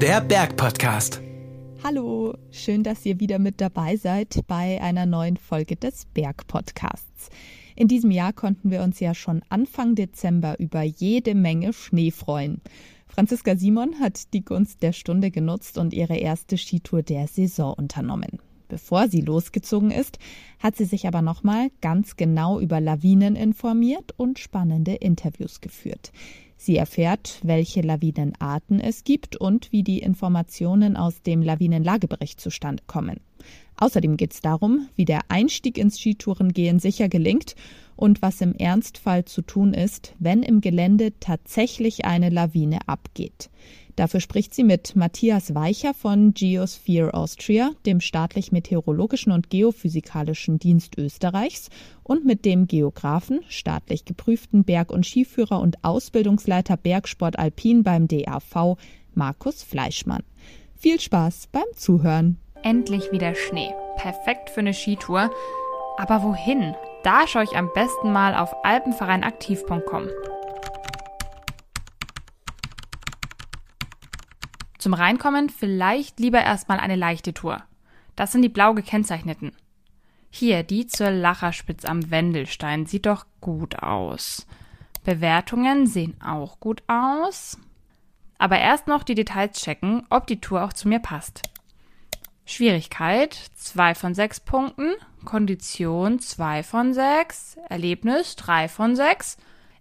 Der 0.00 0.20
Bergpodcast. 0.20 1.22
Hallo, 1.84 2.34
schön, 2.50 2.82
dass 2.82 3.06
ihr 3.06 3.20
wieder 3.20 3.38
mit 3.38 3.60
dabei 3.60 3.94
seid 3.94 4.40
bei 4.48 4.82
einer 4.82 5.06
neuen 5.06 5.36
Folge 5.36 5.76
des 5.76 6.06
Bergpodcasts. 6.06 7.28
In 7.76 7.86
diesem 7.86 8.10
Jahr 8.10 8.32
konnten 8.32 8.72
wir 8.72 8.82
uns 8.82 8.98
ja 8.98 9.14
schon 9.14 9.42
Anfang 9.48 9.94
Dezember 9.94 10.58
über 10.58 10.82
jede 10.82 11.36
Menge 11.36 11.72
Schnee 11.72 12.10
freuen. 12.10 12.60
Franziska 13.06 13.54
Simon 13.56 14.00
hat 14.00 14.34
die 14.34 14.44
Gunst 14.44 14.82
der 14.82 14.92
Stunde 14.92 15.30
genutzt 15.30 15.78
und 15.78 15.94
ihre 15.94 16.16
erste 16.16 16.58
Skitour 16.58 17.02
der 17.02 17.28
Saison 17.28 17.74
unternommen. 17.74 18.40
Bevor 18.72 19.06
sie 19.06 19.20
losgezogen 19.20 19.90
ist, 19.90 20.18
hat 20.58 20.76
sie 20.76 20.86
sich 20.86 21.06
aber 21.06 21.20
nochmal 21.20 21.68
ganz 21.82 22.16
genau 22.16 22.58
über 22.58 22.80
Lawinen 22.80 23.36
informiert 23.36 24.14
und 24.16 24.38
spannende 24.38 24.94
Interviews 24.94 25.60
geführt. 25.60 26.10
Sie 26.56 26.78
erfährt, 26.78 27.38
welche 27.42 27.82
Lawinenarten 27.82 28.80
es 28.80 29.04
gibt 29.04 29.36
und 29.36 29.72
wie 29.72 29.82
die 29.82 29.98
Informationen 29.98 30.96
aus 30.96 31.20
dem 31.20 31.42
Lawinenlagebericht 31.42 32.40
zustande 32.40 32.82
kommen. 32.86 33.20
Außerdem 33.82 34.16
geht 34.16 34.32
es 34.32 34.40
darum, 34.40 34.86
wie 34.94 35.04
der 35.04 35.22
Einstieg 35.26 35.76
ins 35.76 35.98
Skitourengehen 35.98 36.78
sicher 36.78 37.08
gelingt 37.08 37.56
und 37.96 38.22
was 38.22 38.40
im 38.40 38.54
Ernstfall 38.54 39.24
zu 39.24 39.42
tun 39.42 39.74
ist, 39.74 40.14
wenn 40.20 40.44
im 40.44 40.60
Gelände 40.60 41.18
tatsächlich 41.18 42.04
eine 42.04 42.30
Lawine 42.30 42.78
abgeht. 42.86 43.50
Dafür 43.96 44.20
spricht 44.20 44.54
sie 44.54 44.62
mit 44.62 44.94
Matthias 44.94 45.56
Weicher 45.56 45.94
von 45.94 46.32
Geosphere 46.32 47.12
Austria, 47.12 47.72
dem 47.84 48.00
staatlich 48.00 48.52
meteorologischen 48.52 49.32
und 49.32 49.50
geophysikalischen 49.50 50.60
Dienst 50.60 50.96
Österreichs, 50.96 51.68
und 52.04 52.24
mit 52.24 52.44
dem 52.44 52.68
Geografen, 52.68 53.40
staatlich 53.48 54.04
geprüften 54.04 54.62
Berg- 54.62 54.92
und 54.92 55.04
Skiführer 55.04 55.58
und 55.58 55.82
Ausbildungsleiter 55.82 56.76
Bergsport 56.76 57.36
Alpin 57.36 57.82
beim 57.82 58.06
DAV, 58.06 58.76
Markus 59.16 59.64
Fleischmann. 59.64 60.22
Viel 60.76 61.00
Spaß 61.00 61.48
beim 61.50 61.66
Zuhören. 61.74 62.38
Endlich 62.62 63.10
wieder 63.10 63.34
Schnee. 63.34 63.74
Perfekt 63.96 64.50
für 64.50 64.60
eine 64.60 64.72
Skitour. 64.72 65.30
Aber 65.96 66.22
wohin? 66.22 66.74
Da 67.02 67.26
schaue 67.26 67.44
ich 67.44 67.56
am 67.56 67.72
besten 67.72 68.12
mal 68.12 68.34
auf 68.36 68.54
alpenvereinaktiv.com. 68.64 70.08
Zum 74.78 74.94
Reinkommen 74.94 75.48
vielleicht 75.48 76.20
lieber 76.20 76.40
erstmal 76.40 76.78
eine 76.78 76.96
leichte 76.96 77.34
Tour. 77.34 77.62
Das 78.16 78.32
sind 78.32 78.42
die 78.42 78.48
blau 78.48 78.74
gekennzeichneten. 78.74 79.52
Hier, 80.30 80.62
die 80.62 80.86
zur 80.86 81.10
Lacherspitz 81.10 81.84
am 81.84 82.10
Wendelstein 82.10 82.86
sieht 82.86 83.06
doch 83.06 83.26
gut 83.40 83.82
aus. 83.82 84.46
Bewertungen 85.04 85.86
sehen 85.86 86.20
auch 86.20 86.58
gut 86.58 86.82
aus. 86.86 87.58
Aber 88.38 88.58
erst 88.58 88.86
noch 88.86 89.02
die 89.02 89.14
Details 89.14 89.60
checken, 89.60 90.06
ob 90.10 90.26
die 90.26 90.40
Tour 90.40 90.64
auch 90.64 90.72
zu 90.72 90.88
mir 90.88 91.00
passt. 91.00 91.42
Schwierigkeit 92.44 93.34
2 93.54 93.94
von 93.94 94.14
6 94.14 94.40
Punkten, 94.40 94.94
Kondition 95.24 96.18
2 96.18 96.62
von 96.62 96.92
6, 96.92 97.56
Erlebnis 97.68 98.36
3 98.36 98.68
von 98.68 98.96
6, 98.96 99.36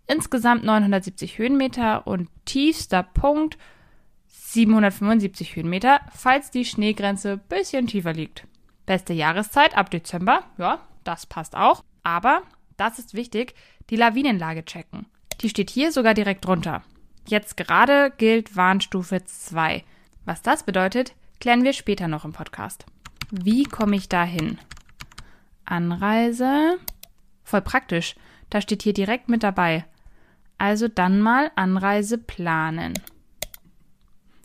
insgesamt 0.07 0.63
970 0.63 1.37
Höhenmeter 1.37 2.05
und 2.05 2.29
tiefster 2.45 3.03
Punkt 3.03 3.57
775 4.27 5.55
Höhenmeter, 5.55 6.01
falls 6.13 6.51
die 6.51 6.65
Schneegrenze 6.65 7.37
bisschen 7.37 7.87
tiefer 7.87 8.13
liegt. 8.13 8.45
Beste 8.85 9.13
Jahreszeit 9.13 9.77
ab 9.77 9.89
Dezember, 9.89 10.43
ja, 10.57 10.79
das 11.03 11.25
passt 11.25 11.55
auch. 11.55 11.83
Aber, 12.03 12.41
das 12.77 12.99
ist 12.99 13.13
wichtig, 13.13 13.53
die 13.89 13.95
Lawinenlage 13.95 14.65
checken. 14.65 15.05
Die 15.41 15.49
steht 15.49 15.69
hier 15.69 15.91
sogar 15.91 16.13
direkt 16.13 16.45
drunter. 16.45 16.83
Jetzt 17.27 17.55
gerade 17.55 18.11
gilt 18.17 18.55
Warnstufe 18.55 19.23
2. 19.23 19.83
Was 20.25 20.41
das 20.41 20.63
bedeutet, 20.63 21.15
klären 21.41 21.63
wir 21.63 21.73
später 21.73 22.07
noch 22.07 22.23
im 22.23 22.31
Podcast. 22.31 22.85
Wie 23.31 23.63
komme 23.63 23.97
ich 23.97 24.07
da 24.07 24.23
hin? 24.23 24.59
Anreise. 25.65 26.77
Voll 27.43 27.61
praktisch. 27.61 28.15
Da 28.49 28.61
steht 28.61 28.83
hier 28.83 28.93
direkt 28.93 29.27
mit 29.27 29.43
dabei. 29.43 29.85
Also 30.57 30.87
dann 30.87 31.19
mal 31.19 31.51
Anreise 31.55 32.17
planen. 32.17 32.93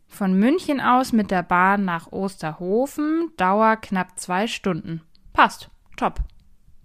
Von 0.09 0.39
München 0.39 0.81
aus 0.81 1.13
mit 1.13 1.31
der 1.31 1.43
Bahn 1.43 1.85
nach 1.85 2.11
Osterhofen, 2.11 3.31
Dauer 3.37 3.77
knapp 3.77 4.19
zwei 4.19 4.47
Stunden. 4.47 5.03
Passt, 5.35 5.71
top. 5.97 6.21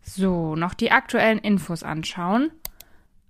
So, 0.04 0.58
noch 0.58 0.74
die 0.74 0.92
aktuellen 0.92 1.40
Infos 1.40 1.84
anschauen. 1.84 2.52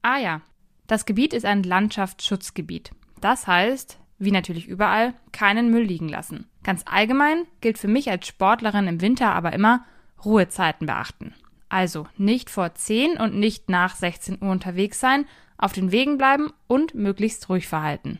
Ah 0.01 0.17
ja, 0.17 0.41
das 0.87 1.05
Gebiet 1.05 1.33
ist 1.33 1.45
ein 1.45 1.61
Landschaftsschutzgebiet. 1.61 2.89
Das 3.19 3.45
heißt, 3.45 3.99
wie 4.17 4.31
natürlich 4.31 4.67
überall, 4.67 5.13
keinen 5.31 5.69
Müll 5.69 5.83
liegen 5.83 6.09
lassen. 6.09 6.47
Ganz 6.63 6.83
allgemein 6.85 7.45
gilt 7.59 7.77
für 7.77 7.87
mich 7.87 8.09
als 8.09 8.27
Sportlerin 8.27 8.87
im 8.87 9.01
Winter 9.01 9.33
aber 9.33 9.53
immer 9.53 9.85
Ruhezeiten 10.23 10.85
beachten. 10.85 11.33
Also 11.69 12.07
nicht 12.17 12.49
vor 12.49 12.75
10 12.75 13.17
und 13.17 13.35
nicht 13.35 13.69
nach 13.69 13.95
16 13.95 14.39
Uhr 14.41 14.51
unterwegs 14.51 14.99
sein, 14.99 15.25
auf 15.57 15.73
den 15.73 15.91
Wegen 15.91 16.17
bleiben 16.17 16.51
und 16.67 16.95
möglichst 16.95 17.47
ruhig 17.49 17.67
verhalten. 17.67 18.19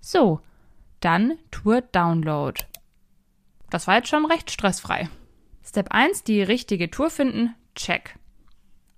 So, 0.00 0.40
dann 1.00 1.38
Tour 1.50 1.82
Download. 1.82 2.60
Das 3.70 3.86
war 3.86 3.96
jetzt 3.96 4.08
schon 4.08 4.26
recht 4.26 4.50
stressfrei. 4.50 5.08
Step 5.64 5.92
1, 5.92 6.24
die 6.24 6.42
richtige 6.42 6.90
Tour 6.90 7.10
finden, 7.10 7.54
check. 7.74 8.18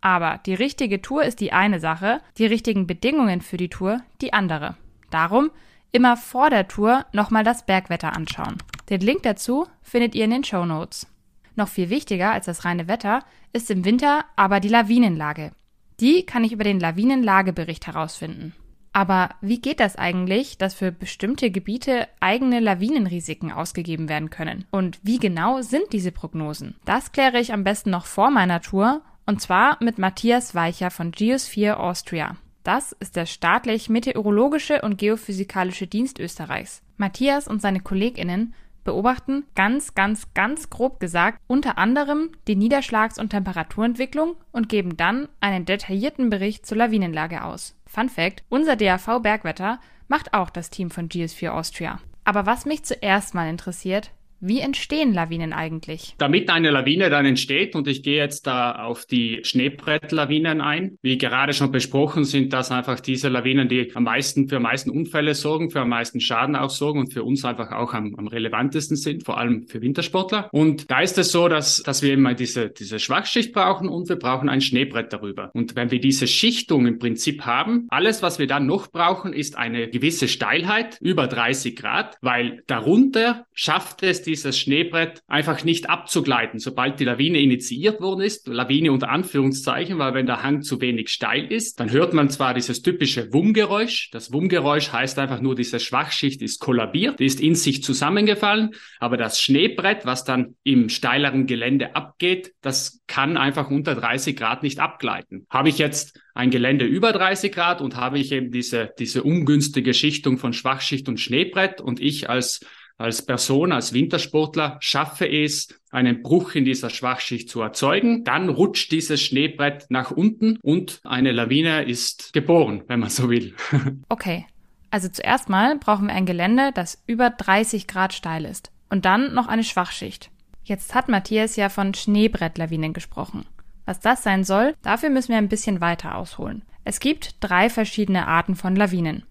Aber 0.01 0.41
die 0.47 0.55
richtige 0.55 1.03
Tour 1.03 1.25
ist 1.25 1.41
die 1.41 1.53
eine 1.53 1.81
Sache, 1.81 2.22
die 2.39 2.47
richtigen 2.47 2.87
Bedingungen 2.87 3.41
für 3.41 3.57
die 3.57 3.69
Tour 3.69 4.01
die 4.21 4.33
andere. 4.33 4.77
Darum 5.11 5.51
immer 5.93 6.17
vor 6.17 6.49
der 6.49 6.69
Tour 6.69 7.05
nochmal 7.12 7.45
das 7.45 7.67
Bergwetter 7.67 8.15
anschauen. 8.17 8.57
Den 8.91 9.01
Link 9.01 9.23
dazu 9.23 9.67
findet 9.83 10.17
ihr 10.17 10.25
in 10.25 10.33
den 10.33 10.45
Show 10.45 10.65
Notes. 10.65 11.06
Noch 11.55 11.69
viel 11.69 11.91
wichtiger 11.91 12.33
als 12.33 12.47
das 12.47 12.65
reine 12.65 12.89
Wetter 12.89 13.25
ist 13.53 13.71
im 13.71 13.84
Winter 13.84 14.25
aber 14.34 14.59
die 14.61 14.69
Lawinenlage. 14.69 15.53
Die 16.01 16.25
kann 16.25 16.43
ich 16.43 16.53
über 16.53 16.65
den 16.65 16.81
Lawinenlagebericht 16.81 17.87
herausfinden. 17.87 18.55
Aber 18.93 19.31
wie 19.41 19.61
geht 19.61 19.78
das 19.78 19.95
eigentlich, 19.95 20.59
dass 20.59 20.75
für 20.75 20.91
bestimmte 20.91 21.53
Gebiete 21.53 22.09
eigene 22.19 22.59
Lawinenrisiken 22.59 23.53
ausgegeben 23.53 24.09
werden 24.09 24.31
können? 24.31 24.65
Und 24.73 24.99
wie 25.05 25.19
genau 25.19 25.62
sind 25.62 25.93
diese 25.93 26.11
Prognosen? 26.11 26.75
Das 26.84 27.12
kläre 27.12 27.39
ich 27.39 27.53
am 27.53 27.62
besten 27.62 27.91
noch 27.91 28.07
vor 28.07 28.31
meiner 28.31 28.61
Tour 28.61 29.03
und 29.27 29.41
zwar 29.41 29.77
mit 29.81 29.99
Matthias 29.99 30.57
Weicher 30.57 30.91
von 30.91 31.12
Geosphere 31.12 31.78
Austria. 31.78 32.37
Das 32.65 32.93
ist 32.93 33.15
der 33.15 33.27
staatlich 33.27 33.89
meteorologische 33.89 34.83
und 34.83 34.99
geophysikalische 34.99 35.87
Dienst 35.87 36.19
Österreichs. 36.19 36.83
Matthias 36.97 37.47
und 37.47 37.62
seine 37.62 37.81
KollegInnen 37.81 38.55
beobachten 38.85 39.45
ganz, 39.55 39.95
ganz, 39.95 40.33
ganz 40.35 40.71
grob 40.71 41.01
gesagt 41.01 41.39
unter 41.47 41.79
anderem 41.79 42.31
die 42.47 42.57
Niederschlags- 42.57 43.19
und 43.19 43.31
Temperaturentwicklung 43.31 44.37
und 44.53 44.69
geben 44.69 44.97
dann 44.97 45.29
einen 45.41 45.65
detaillierten 45.65 46.31
Bericht 46.31 46.67
zur 46.67 46.79
Lawinenlage 46.79 47.45
aus. 47.45 47.77
Fun 47.87 48.09
Fact: 48.09 48.45
Unser 48.49 48.77
DAV 48.77 49.21
Bergwetter 49.21 49.81
macht 50.09 50.35
auch 50.35 50.51
das 50.51 50.71
Team 50.71 50.91
von 50.91 51.09
GS4 51.09 51.51
Austria. 51.51 52.01
Aber 52.25 52.47
was 52.47 52.67
mich 52.67 52.85
zuerst 52.85 53.35
mal 53.35 53.49
interessiert, 53.49 54.13
wie 54.41 54.61
entstehen 54.61 55.12
Lawinen 55.12 55.53
eigentlich? 55.53 56.15
Damit 56.19 56.51
eine 56.51 56.71
Lawine 56.71 57.11
dann 57.11 57.27
entsteht, 57.27 57.75
und 57.75 57.87
ich 57.87 58.03
gehe 58.03 58.17
jetzt 58.17 58.47
da 58.47 58.73
auf 58.73 59.05
die 59.05 59.41
Schneebrettlawinen 59.43 60.61
ein, 60.61 60.99
wie 61.03 61.19
gerade 61.19 61.53
schon 61.53 61.71
besprochen, 61.71 62.25
sind 62.25 62.53
das 62.53 62.71
einfach 62.71 63.01
diese 63.01 63.28
Lawinen, 63.28 63.69
die 63.69 63.91
am 63.95 64.05
meisten 64.05 64.49
für 64.49 64.56
am 64.56 64.62
meisten 64.62 64.91
Unfälle 64.91 65.34
sorgen, 65.34 65.71
für 65.71 65.81
am 65.81 65.91
meisten 65.91 66.21
Schaden 66.21 66.56
auch 66.56 66.71
sorgen 66.71 67.01
und 67.01 67.12
für 67.12 67.23
uns 67.23 67.45
einfach 67.45 67.71
auch 67.73 67.93
am, 67.93 68.15
am 68.17 68.27
relevantesten 68.27 68.97
sind, 68.97 69.25
vor 69.25 69.39
allem 69.39 69.67
für 69.67 69.81
Wintersportler. 69.81 70.49
Und 70.53 70.91
da 70.91 71.01
ist 71.01 71.19
es 71.19 71.33
so, 71.33 71.49
dass, 71.49 71.83
dass 71.83 72.03
wir 72.03 72.15
immer 72.15 72.34
diese, 72.34 72.71
diese 72.71 72.99
Schwachschicht 72.99 73.53
brauchen 73.53 73.89
und 73.89 74.09
wir 74.09 74.17
brauchen 74.17 74.49
ein 74.49 74.61
Schneebrett 74.61 75.12
darüber. 75.12 75.51
Und 75.55 75.77
wenn 75.77 75.91
wir 75.91 76.01
diese 76.01 76.27
Schichtung 76.27 76.87
im 76.87 76.99
Prinzip 76.99 77.45
haben, 77.45 77.87
alles, 77.91 78.22
was 78.22 78.39
wir 78.39 78.47
dann 78.47 78.67
noch 78.67 78.91
brauchen, 78.91 79.33
ist 79.33 79.59
eine 79.59 79.89
gewisse 79.89 80.28
Steilheit 80.28 80.98
über 81.01 81.27
30 81.27 81.77
Grad, 81.77 82.16
weil 82.22 82.63
darunter 82.66 83.47
schafft 83.53 84.03
es 84.03 84.22
die 84.22 84.29
dieses 84.30 84.59
Schneebrett 84.59 85.22
einfach 85.27 85.65
nicht 85.65 85.91
abzugleiten, 85.91 86.60
sobald 86.60 87.00
die 87.00 87.04
Lawine 87.04 87.41
initiiert 87.41 88.00
worden 88.00 88.21
ist. 88.21 88.47
Lawine 88.47 88.92
unter 88.92 89.10
Anführungszeichen, 89.10 89.98
weil 89.98 90.15
wenn 90.15 90.27
der 90.27 90.42
Hang 90.42 90.62
zu 90.62 90.80
wenig 90.80 91.09
steil 91.09 91.50
ist, 91.50 91.80
dann 91.80 91.91
hört 91.91 92.15
man 92.15 92.30
zwar 92.30 92.54
dieses 92.54 92.82
typische 92.82 93.32
Wummgeräusch. 93.32 94.10
Das 94.12 94.32
Wummgeräusch 94.32 94.92
heißt 94.92 95.18
einfach 95.18 95.41
nur, 95.41 95.56
diese 95.56 95.80
Schwachschicht 95.80 96.42
ist 96.42 96.60
kollabiert, 96.60 97.18
die 97.18 97.27
ist 97.27 97.41
in 97.41 97.56
sich 97.56 97.82
zusammengefallen, 97.82 98.71
aber 99.00 99.16
das 99.16 99.41
Schneebrett, 99.41 100.06
was 100.06 100.24
dann 100.24 100.54
im 100.62 100.88
steileren 100.88 101.47
Gelände 101.47 101.97
abgeht, 101.97 102.53
das 102.60 103.03
kann 103.09 103.36
einfach 103.36 103.68
unter 103.71 103.97
30 103.97 104.36
Grad 104.36 104.62
nicht 104.62 104.78
abgleiten. 104.78 105.47
Habe 105.50 105.68
ich 105.68 105.78
jetzt 105.78 106.21
ein 106.34 106.50
Gelände 106.50 106.84
über 106.84 107.12
30 107.12 107.50
Grad 107.53 107.80
und 107.80 107.97
habe 107.97 108.21
ich 108.21 108.30
eben 108.30 108.53
diese, 108.53 108.91
diese 108.98 109.24
ungünstige 109.24 109.92
Schichtung 109.92 110.38
von 110.38 110.53
Schwachschicht 110.53 111.09
und 111.09 111.18
Schneebrett 111.18 111.80
und 111.80 112.00
ich 112.00 112.30
als 112.30 112.60
als 113.01 113.23
Person, 113.23 113.73
als 113.73 113.93
Wintersportler 113.93 114.77
schaffe 114.81 115.27
es, 115.27 115.69
einen 115.91 116.23
Bruch 116.23 116.55
in 116.55 116.65
dieser 116.65 116.91
Schwachschicht 116.91 117.49
zu 117.49 117.63
erzeugen. 117.63 118.25
Dann 118.25 118.49
rutscht 118.49 118.93
dieses 118.93 119.23
Schneebrett 119.23 119.87
nach 119.89 120.11
unten 120.11 120.59
und 120.63 121.01
eine 121.05 121.33
Lawine 121.33 121.85
ist 121.85 122.33
geboren, 122.33 122.85
wenn 122.87 123.01
man 123.01 123.11
so 123.11 123.31
will. 123.31 123.55
Okay, 124.09 124.47
also 124.91 125.09
zuerst 125.09 125.49
mal 125.49 125.79
brauchen 125.79 126.09
wir 126.09 126.15
ein 126.15 126.27
Gelände, 126.27 126.73
das 126.75 127.03
über 127.07 127.31
30 127.31 127.87
Grad 127.87 128.13
steil 128.13 128.45
ist. 128.45 128.71
Und 128.91 129.05
dann 129.05 129.35
noch 129.35 129.47
eine 129.47 129.65
Schwachschicht. 129.65 130.31
Jetzt 130.65 130.95
hat 130.95 131.09
Matthias 131.09 131.57
ja 131.57 131.69
von 131.69 131.95
Schneebrettlawinen 131.95 132.93
gesprochen. 132.93 133.47
Was 133.87 134.01
das 134.01 134.23
sein 134.23 134.45
soll, 134.45 134.75
dafür 134.83 135.11
müssen 135.11 135.31
wir 135.31 135.39
ein 135.39 135.49
bisschen 135.49 135.81
weiter 135.81 136.17
ausholen. 136.17 136.63
Es 136.85 137.01
gibt 137.01 137.37
drei 137.41 137.71
verschiedene 137.71 138.27
Arten 138.27 138.57
von 138.57 138.77
Lawinen. 138.77 139.25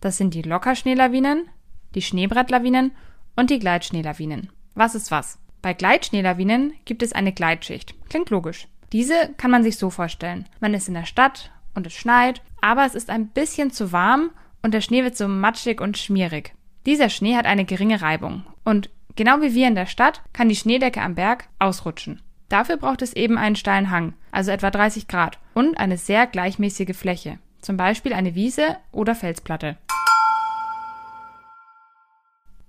Das 0.00 0.16
sind 0.16 0.34
die 0.34 0.42
Lockerschneelawinen, 0.42 1.48
die 1.94 2.02
Schneebrettlawinen 2.02 2.92
und 3.36 3.50
die 3.50 3.58
Gleitschneelawinen. 3.58 4.50
Was 4.74 4.94
ist 4.94 5.10
was? 5.10 5.38
Bei 5.62 5.74
Gleitschneelawinen 5.74 6.74
gibt 6.84 7.02
es 7.02 7.12
eine 7.12 7.32
Gleitschicht. 7.32 7.94
Klingt 8.08 8.30
logisch. 8.30 8.66
Diese 8.92 9.30
kann 9.36 9.50
man 9.50 9.62
sich 9.62 9.78
so 9.78 9.90
vorstellen. 9.90 10.46
Man 10.60 10.74
ist 10.74 10.88
in 10.88 10.94
der 10.94 11.06
Stadt 11.06 11.50
und 11.74 11.86
es 11.86 11.94
schneit, 11.94 12.42
aber 12.60 12.84
es 12.84 12.94
ist 12.94 13.10
ein 13.10 13.28
bisschen 13.28 13.70
zu 13.70 13.92
warm 13.92 14.30
und 14.62 14.74
der 14.74 14.80
Schnee 14.80 15.02
wird 15.02 15.16
so 15.16 15.28
matschig 15.28 15.80
und 15.80 15.96
schmierig. 15.98 16.54
Dieser 16.84 17.08
Schnee 17.08 17.36
hat 17.36 17.46
eine 17.46 17.64
geringe 17.64 18.02
Reibung 18.02 18.44
und 18.64 18.90
genau 19.16 19.40
wie 19.40 19.54
wir 19.54 19.68
in 19.68 19.74
der 19.74 19.86
Stadt 19.86 20.22
kann 20.32 20.48
die 20.48 20.56
Schneedecke 20.56 21.00
am 21.00 21.14
Berg 21.14 21.48
ausrutschen. 21.58 22.20
Dafür 22.48 22.76
braucht 22.76 23.00
es 23.00 23.14
eben 23.14 23.38
einen 23.38 23.56
steilen 23.56 23.90
Hang, 23.90 24.12
also 24.30 24.50
etwa 24.50 24.70
30 24.70 25.08
Grad, 25.08 25.38
und 25.54 25.78
eine 25.78 25.96
sehr 25.96 26.26
gleichmäßige 26.26 26.94
Fläche, 26.94 27.38
zum 27.62 27.78
Beispiel 27.78 28.12
eine 28.12 28.34
Wiese 28.34 28.76
oder 28.90 29.14
Felsplatte. 29.14 29.78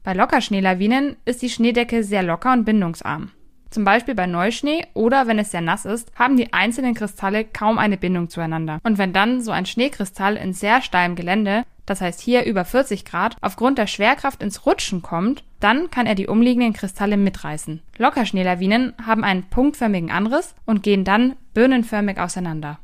Bei 0.03 0.13
Lockerschneelawinen 0.13 1.15
ist 1.23 1.41
die 1.41 1.49
Schneedecke 1.49 2.03
sehr 2.03 2.23
locker 2.23 2.51
und 2.51 2.65
bindungsarm. 2.65 3.31
Zum 3.69 3.85
Beispiel 3.85 4.13
bei 4.13 4.27
Neuschnee 4.27 4.85
oder 4.93 5.27
wenn 5.27 5.39
es 5.39 5.51
sehr 5.51 5.61
nass 5.61 5.85
ist, 5.85 6.11
haben 6.19 6.35
die 6.35 6.51
einzelnen 6.51 6.93
Kristalle 6.93 7.45
kaum 7.45 7.77
eine 7.77 7.97
Bindung 7.97 8.29
zueinander. 8.29 8.79
Und 8.83 8.97
wenn 8.97 9.13
dann 9.13 9.41
so 9.41 9.51
ein 9.51 9.65
Schneekristall 9.65 10.35
in 10.35 10.53
sehr 10.53 10.81
steilem 10.81 11.15
Gelände, 11.15 11.63
das 11.85 12.01
heißt 12.01 12.19
hier 12.19 12.43
über 12.43 12.65
40 12.65 13.05
Grad, 13.05 13.37
aufgrund 13.39 13.77
der 13.77 13.87
Schwerkraft 13.87 14.43
ins 14.43 14.65
Rutschen 14.65 15.01
kommt, 15.01 15.45
dann 15.61 15.89
kann 15.89 16.05
er 16.05 16.15
die 16.15 16.27
umliegenden 16.27 16.73
Kristalle 16.73 17.15
mitreißen. 17.15 17.81
Lockerschneelawinen 17.97 18.93
haben 19.05 19.23
einen 19.23 19.43
punktförmigen 19.43 20.11
Anriss 20.11 20.53
und 20.65 20.83
gehen 20.83 21.05
dann 21.05 21.37
birnenförmig 21.53 22.19
auseinander. 22.19 22.77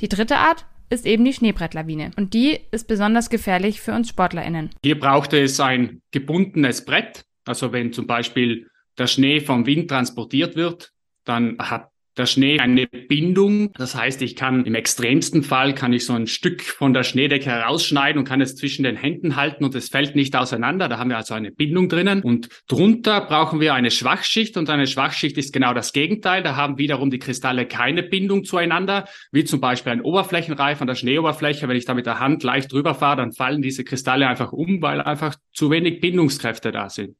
Die 0.00 0.08
dritte 0.08 0.38
Art 0.38 0.64
ist 0.90 1.06
eben 1.06 1.24
die 1.24 1.32
Schneebrettlawine. 1.32 2.10
Und 2.16 2.34
die 2.34 2.58
ist 2.70 2.88
besonders 2.88 3.30
gefährlich 3.30 3.80
für 3.80 3.92
uns 3.92 4.08
SportlerInnen. 4.08 4.70
Hier 4.82 4.98
brauchte 4.98 5.40
es 5.40 5.60
ein 5.60 6.02
gebundenes 6.10 6.84
Brett, 6.84 7.24
also 7.44 7.72
wenn 7.72 7.92
zum 7.92 8.06
Beispiel 8.06 8.68
der 8.96 9.06
Schnee 9.06 9.40
vom 9.40 9.66
Wind 9.66 9.88
transportiert 9.88 10.56
wird, 10.56 10.92
dann 11.24 11.56
hat 11.58 11.90
der 12.18 12.26
Schnee 12.26 12.58
eine 12.58 12.86
Bindung. 12.86 13.72
Das 13.74 13.94
heißt, 13.94 14.22
ich 14.22 14.36
kann 14.36 14.64
im 14.64 14.74
extremsten 14.74 15.42
Fall 15.42 15.74
kann 15.74 15.92
ich 15.92 16.04
so 16.04 16.12
ein 16.12 16.26
Stück 16.26 16.62
von 16.62 16.92
der 16.92 17.02
Schneedecke 17.02 17.46
herausschneiden 17.46 18.18
und 18.18 18.24
kann 18.26 18.40
es 18.40 18.56
zwischen 18.56 18.82
den 18.82 18.96
Händen 18.96 19.36
halten 19.36 19.64
und 19.64 19.74
es 19.74 19.88
fällt 19.88 20.16
nicht 20.16 20.36
auseinander. 20.36 20.88
Da 20.88 20.98
haben 20.98 21.10
wir 21.10 21.16
also 21.16 21.34
eine 21.34 21.50
Bindung 21.50 21.88
drinnen. 21.88 22.22
Und 22.22 22.48
drunter 22.68 23.20
brauchen 23.20 23.60
wir 23.60 23.74
eine 23.74 23.90
Schwachschicht 23.90 24.56
und 24.56 24.68
eine 24.70 24.86
Schwachschicht 24.86 25.38
ist 25.38 25.52
genau 25.52 25.74
das 25.74 25.92
Gegenteil. 25.92 26.42
Da 26.42 26.56
haben 26.56 26.78
wiederum 26.78 27.10
die 27.10 27.18
Kristalle 27.18 27.66
keine 27.66 28.02
Bindung 28.02 28.44
zueinander, 28.44 29.06
wie 29.32 29.44
zum 29.44 29.60
Beispiel 29.60 29.92
ein 29.92 30.02
Oberflächenreif 30.02 30.80
an 30.80 30.86
der 30.86 30.94
Schneeoberfläche. 30.94 31.68
Wenn 31.68 31.76
ich 31.76 31.84
da 31.84 31.94
mit 31.94 32.06
der 32.06 32.18
Hand 32.18 32.42
leicht 32.42 32.72
drüber 32.72 32.94
fahre, 32.94 33.18
dann 33.18 33.32
fallen 33.32 33.62
diese 33.62 33.84
Kristalle 33.84 34.26
einfach 34.26 34.52
um, 34.52 34.82
weil 34.82 35.00
einfach 35.00 35.34
zu 35.52 35.70
wenig 35.70 36.00
Bindungskräfte 36.00 36.72
da 36.72 36.88
sind. 36.88 37.16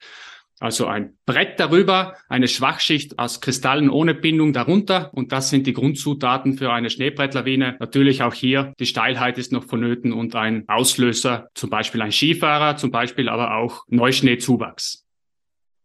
Also 0.61 0.87
ein 0.87 1.15
Brett 1.25 1.61
darüber, 1.61 2.15
eine 2.29 2.49
Schwachschicht 2.49 3.19
aus 3.19 3.41
Kristallen 3.41 3.91
ohne 3.91 4.15
Bindung 4.15 4.53
darunter 4.53 5.11
und 5.15 5.33
das 5.33 5.51
sind 5.51 5.67
die 5.67 5.73
Grundzutaten 5.73 6.59
für 6.59 6.73
eine 6.73 6.91
Schneebrettlawine. 6.91 7.77
Natürlich 7.79 8.23
auch 8.23 8.35
hier, 8.35 8.73
die 8.79 8.87
Steilheit 8.87 9.39
ist 9.39 9.53
noch 9.53 9.65
vonnöten 9.65 10.13
und 10.13 10.35
ein 10.35 10.69
Auslöser, 10.69 11.49
zum 11.55 11.71
Beispiel 11.71 12.03
ein 12.03 12.13
Skifahrer, 12.13 12.77
zum 12.77 12.91
Beispiel 12.91 13.29
aber 13.29 13.55
auch 13.57 13.85
Neuschneezuwachs. 13.89 15.08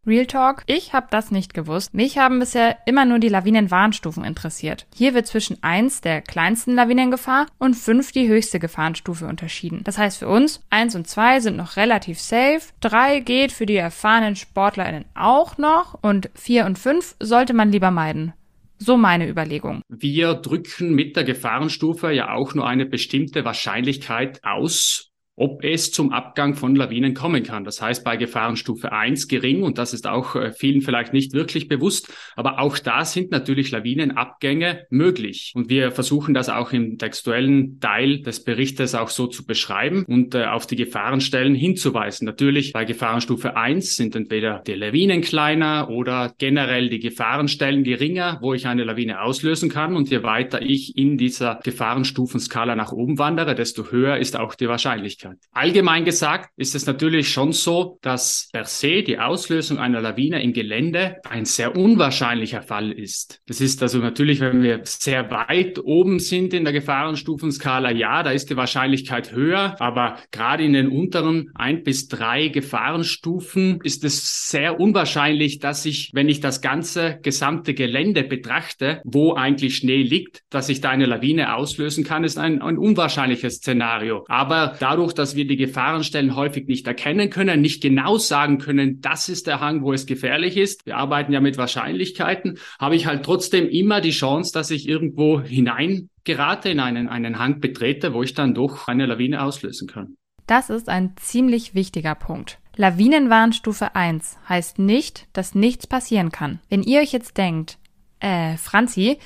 Real 0.06 0.26
Talk, 0.26 0.64
ich 0.66 0.92
habe 0.92 1.08
das 1.12 1.32
nicht 1.32 1.54
gewusst. 1.54 1.94
Mich 1.94 2.18
haben 2.18 2.40
bisher 2.40 2.78
immer 2.86 3.06
nur 3.06 3.20
die 3.20 3.30
Lawinenwarnstufen 3.30 4.26
interessiert. 4.26 4.86
Hier 4.94 5.14
wird 5.14 5.28
zwischen 5.28 5.64
1 5.64 6.02
der 6.02 6.22
kleinsten 6.22 6.76
Lawinengefahr 6.76 7.48
und 7.58 7.76
5 7.76 8.12
die 8.12 8.28
höchste 8.28 8.60
Gefahrenstufe 8.60 9.26
unterschieden. 9.26 9.80
Das 9.86 9.98
heißt 9.98 10.20
für 10.20 10.28
uns, 10.28 10.62
1 10.72 10.96
und 10.96 11.08
2 11.08 11.40
sind 11.40 11.56
noch 11.56 11.78
relativ 11.78 12.20
safe, 12.20 12.60
3 12.82 13.22
geht 13.22 13.54
für 13.54 13.66
die 13.66 13.78
erfahrenen 13.78 14.36
SportlerInnen 14.36 15.06
auch 15.16 15.58
noch 15.58 15.98
und 16.02 16.30
4 16.36 16.66
und 16.66 16.78
5 16.78 17.16
sollte 17.22 17.54
man 17.54 17.72
lieber 17.72 17.92
meiden. 17.92 18.34
So 18.80 18.98
meine 18.98 19.30
Überlegung. 19.30 19.84
Wir 19.88 20.34
drücken 20.34 20.94
mit 20.94 21.16
der 21.16 21.24
Gefahrenstufe 21.24 22.12
ja 22.12 22.34
auch 22.34 22.54
nur 22.56 22.68
eine 22.68 22.86
bestimmte 22.86 23.46
Wahrscheinlichkeit 23.46 24.42
aus, 24.44 25.13
ob 25.36 25.64
es 25.64 25.92
zum 25.92 26.12
Abgang 26.12 26.56
von 26.56 26.76
Lawinen 26.76 27.14
kommen 27.14 27.44
kann. 27.44 27.64
Das 27.64 27.82
heißt 27.82 28.04
bei 28.04 28.18
Gefahrenstufe 28.18 28.92
1 28.92 29.28
gering 29.28 29.64
und 29.64 29.78
das 29.78 29.94
ist 29.94 30.08
auch 30.08 30.36
äh, 30.36 30.52
vielen 30.52 30.82
vielleicht 30.82 31.14
nicht 31.14 31.34
wirklich 31.34 31.68
bewusst, 31.68 32.14
aber 32.36 32.60
auch 32.60 32.78
da 32.78 33.04
sind 33.06 33.32
natürlich 33.32 33.72
Lawinenabgänge 33.72 34.86
möglich 34.90 35.54
und 35.56 35.70
wir 35.70 35.92
versuchen 35.92 36.34
das 36.34 36.50
auch 36.50 36.72
im 36.72 36.98
textuellen 36.98 37.80
Teil 37.80 38.22
des 38.22 38.44
Berichtes 38.44 38.96
auch 38.96 39.10
so 39.10 39.28
zu 39.28 39.46
beschreiben 39.46 40.06
und 40.06 40.36
äh, 40.36 40.46
auf 40.46 40.68
die 40.68 40.76
Gefahrenstellen 40.76 41.56
hinzuweisen. 41.56 42.26
Natürlich 42.26 42.74
bei 42.74 42.86
Gefahrenstufe 42.86 43.58
1 43.58 43.96
sind 43.96 44.16
entweder 44.16 44.62
die 44.66 44.74
Lawinen 44.74 45.22
kleiner 45.22 45.90
oder 45.90 46.34
generell 46.38 46.90
die 46.90 47.00
Gefahrenstellen 47.00 47.84
geringer, 47.84 48.38
wo 48.42 48.54
ich 48.54 48.68
eine 48.68 48.84
Lawine 48.84 49.22
auslösen 49.22 49.70
kann 49.70 49.96
und 49.96 50.10
je 50.10 50.24
weiter 50.24 50.62
ich 50.62 50.96
in 50.98 51.18
dieser 51.18 51.60
Gefahrenstufenskala 51.64 52.76
nach 52.76 52.92
oben 52.92 53.18
wandere, 53.18 53.56
desto 53.56 53.92
höher 53.92 54.18
ist 54.18 54.38
auch 54.38 54.56
die 54.56 54.68
Wahrscheinlichkeit. 54.68 55.23
Möglichkeit. 55.24 55.50
Allgemein 55.52 56.06
gesagt 56.06 56.52
ist 56.58 56.76
es 56.76 56.86
natürlich 56.86 57.30
schon 57.30 57.52
so, 57.52 57.98
dass 58.02 58.50
per 58.52 58.66
se 58.66 59.04
die 59.04 59.20
Auslösung 59.20 59.78
einer 59.78 60.02
Lawine 60.02 60.42
im 60.42 60.54
Gelände 60.54 61.18
ein 61.30 61.46
sehr 61.46 61.76
unwahrscheinlicher 61.76 62.62
Fall 62.62 62.92
ist. 62.92 63.42
Das 63.48 63.62
ist 63.62 63.82
also 63.82 64.00
natürlich, 64.00 64.40
wenn 64.40 64.64
wir 64.64 64.82
sehr 64.84 65.30
weit 65.32 65.80
oben 65.84 66.20
sind 66.20 66.54
in 66.54 66.64
der 66.64 66.74
Gefahrenstufenskala, 66.74 67.92
ja, 67.92 68.24
da 68.24 68.32
ist 68.32 68.50
die 68.50 68.58
Wahrscheinlichkeit 68.58 69.32
höher, 69.32 69.76
aber 69.80 70.18
gerade 70.32 70.64
in 70.64 70.74
den 70.74 70.90
unteren 70.90 71.52
ein 71.56 71.84
bis 71.84 72.08
drei 72.08 72.48
Gefahrenstufen 72.48 73.80
ist 73.84 74.04
es 74.04 74.50
sehr 74.50 74.80
unwahrscheinlich, 74.80 75.60
dass 75.60 75.86
ich, 75.86 76.12
wenn 76.14 76.30
ich 76.30 76.40
das 76.40 76.62
ganze 76.62 77.20
gesamte 77.22 77.74
Gelände 77.74 78.24
betrachte, 78.24 79.02
wo 79.04 79.34
eigentlich 79.34 79.78
Schnee 79.78 80.04
liegt, 80.04 80.42
dass 80.50 80.70
ich 80.70 80.82
da 80.82 80.90
eine 80.90 81.06
Lawine 81.06 81.56
auslösen 81.56 82.04
kann, 82.04 82.24
ist 82.24 82.38
ein, 82.38 82.62
ein 82.62 82.78
unwahrscheinliches 82.78 83.56
Szenario. 83.56 84.26
Aber 84.28 84.76
dadurch, 84.80 85.13
dadurch, 85.14 85.24
dass 85.24 85.36
wir 85.36 85.48
die 85.48 85.58
Gefahrenstellen 85.58 86.36
häufig 86.36 86.68
nicht 86.68 86.88
erkennen 86.88 87.30
können, 87.30 87.62
nicht 87.62 87.82
genau 87.82 88.18
sagen 88.18 88.58
können, 88.58 89.02
das 89.02 89.30
ist 89.30 89.48
der 89.48 89.60
Hang, 89.60 89.84
wo 89.84 89.94
es 89.94 90.06
gefährlich 90.06 90.58
ist. 90.58 90.86
Wir 90.86 90.98
arbeiten 90.98 91.32
ja 91.32 91.40
mit 91.40 91.58
Wahrscheinlichkeiten, 91.58 92.58
habe 92.80 92.96
ich 92.96 93.06
halt 93.06 93.24
trotzdem 93.24 93.68
immer 93.70 94.02
die 94.02 94.12
Chance, 94.12 94.52
dass 94.54 94.72
ich 94.72 94.88
irgendwo 94.88 95.42
hineingerate, 95.42 96.70
in 96.70 96.80
einen, 96.80 97.08
einen 97.08 97.40
Hang 97.40 97.60
betrete, 97.60 98.14
wo 98.14 98.24
ich 98.24 98.34
dann 98.34 98.54
doch 98.54 98.88
eine 98.88 99.06
Lawine 99.06 99.44
auslösen 99.44 99.88
kann. 99.88 100.16
Das 100.48 100.70
ist 100.70 100.90
ein 100.90 101.14
ziemlich 101.16 101.74
wichtiger 101.74 102.16
Punkt. 102.16 102.60
Lawinenwarnstufe 102.76 103.96
1 103.96 104.38
heißt 104.50 104.80
nicht, 104.80 105.28
dass 105.32 105.56
nichts 105.56 105.88
passieren 105.88 106.32
kann. 106.32 106.60
Wenn 106.70 106.84
ihr 106.84 107.02
euch 107.02 107.14
jetzt 107.14 107.38
denkt, 107.38 107.78
äh, 108.20 108.58
Franzi, 108.58 109.20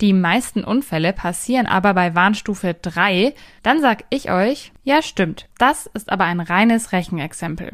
die 0.00 0.12
meisten 0.12 0.64
Unfälle 0.64 1.12
passieren 1.12 1.66
aber 1.66 1.94
bei 1.94 2.14
Warnstufe 2.14 2.74
3, 2.74 3.34
dann 3.62 3.80
sag 3.80 4.04
ich 4.10 4.30
euch, 4.30 4.72
ja 4.84 5.02
stimmt, 5.02 5.48
das 5.58 5.86
ist 5.86 6.10
aber 6.10 6.24
ein 6.24 6.40
reines 6.40 6.92
Rechenexempel. 6.92 7.72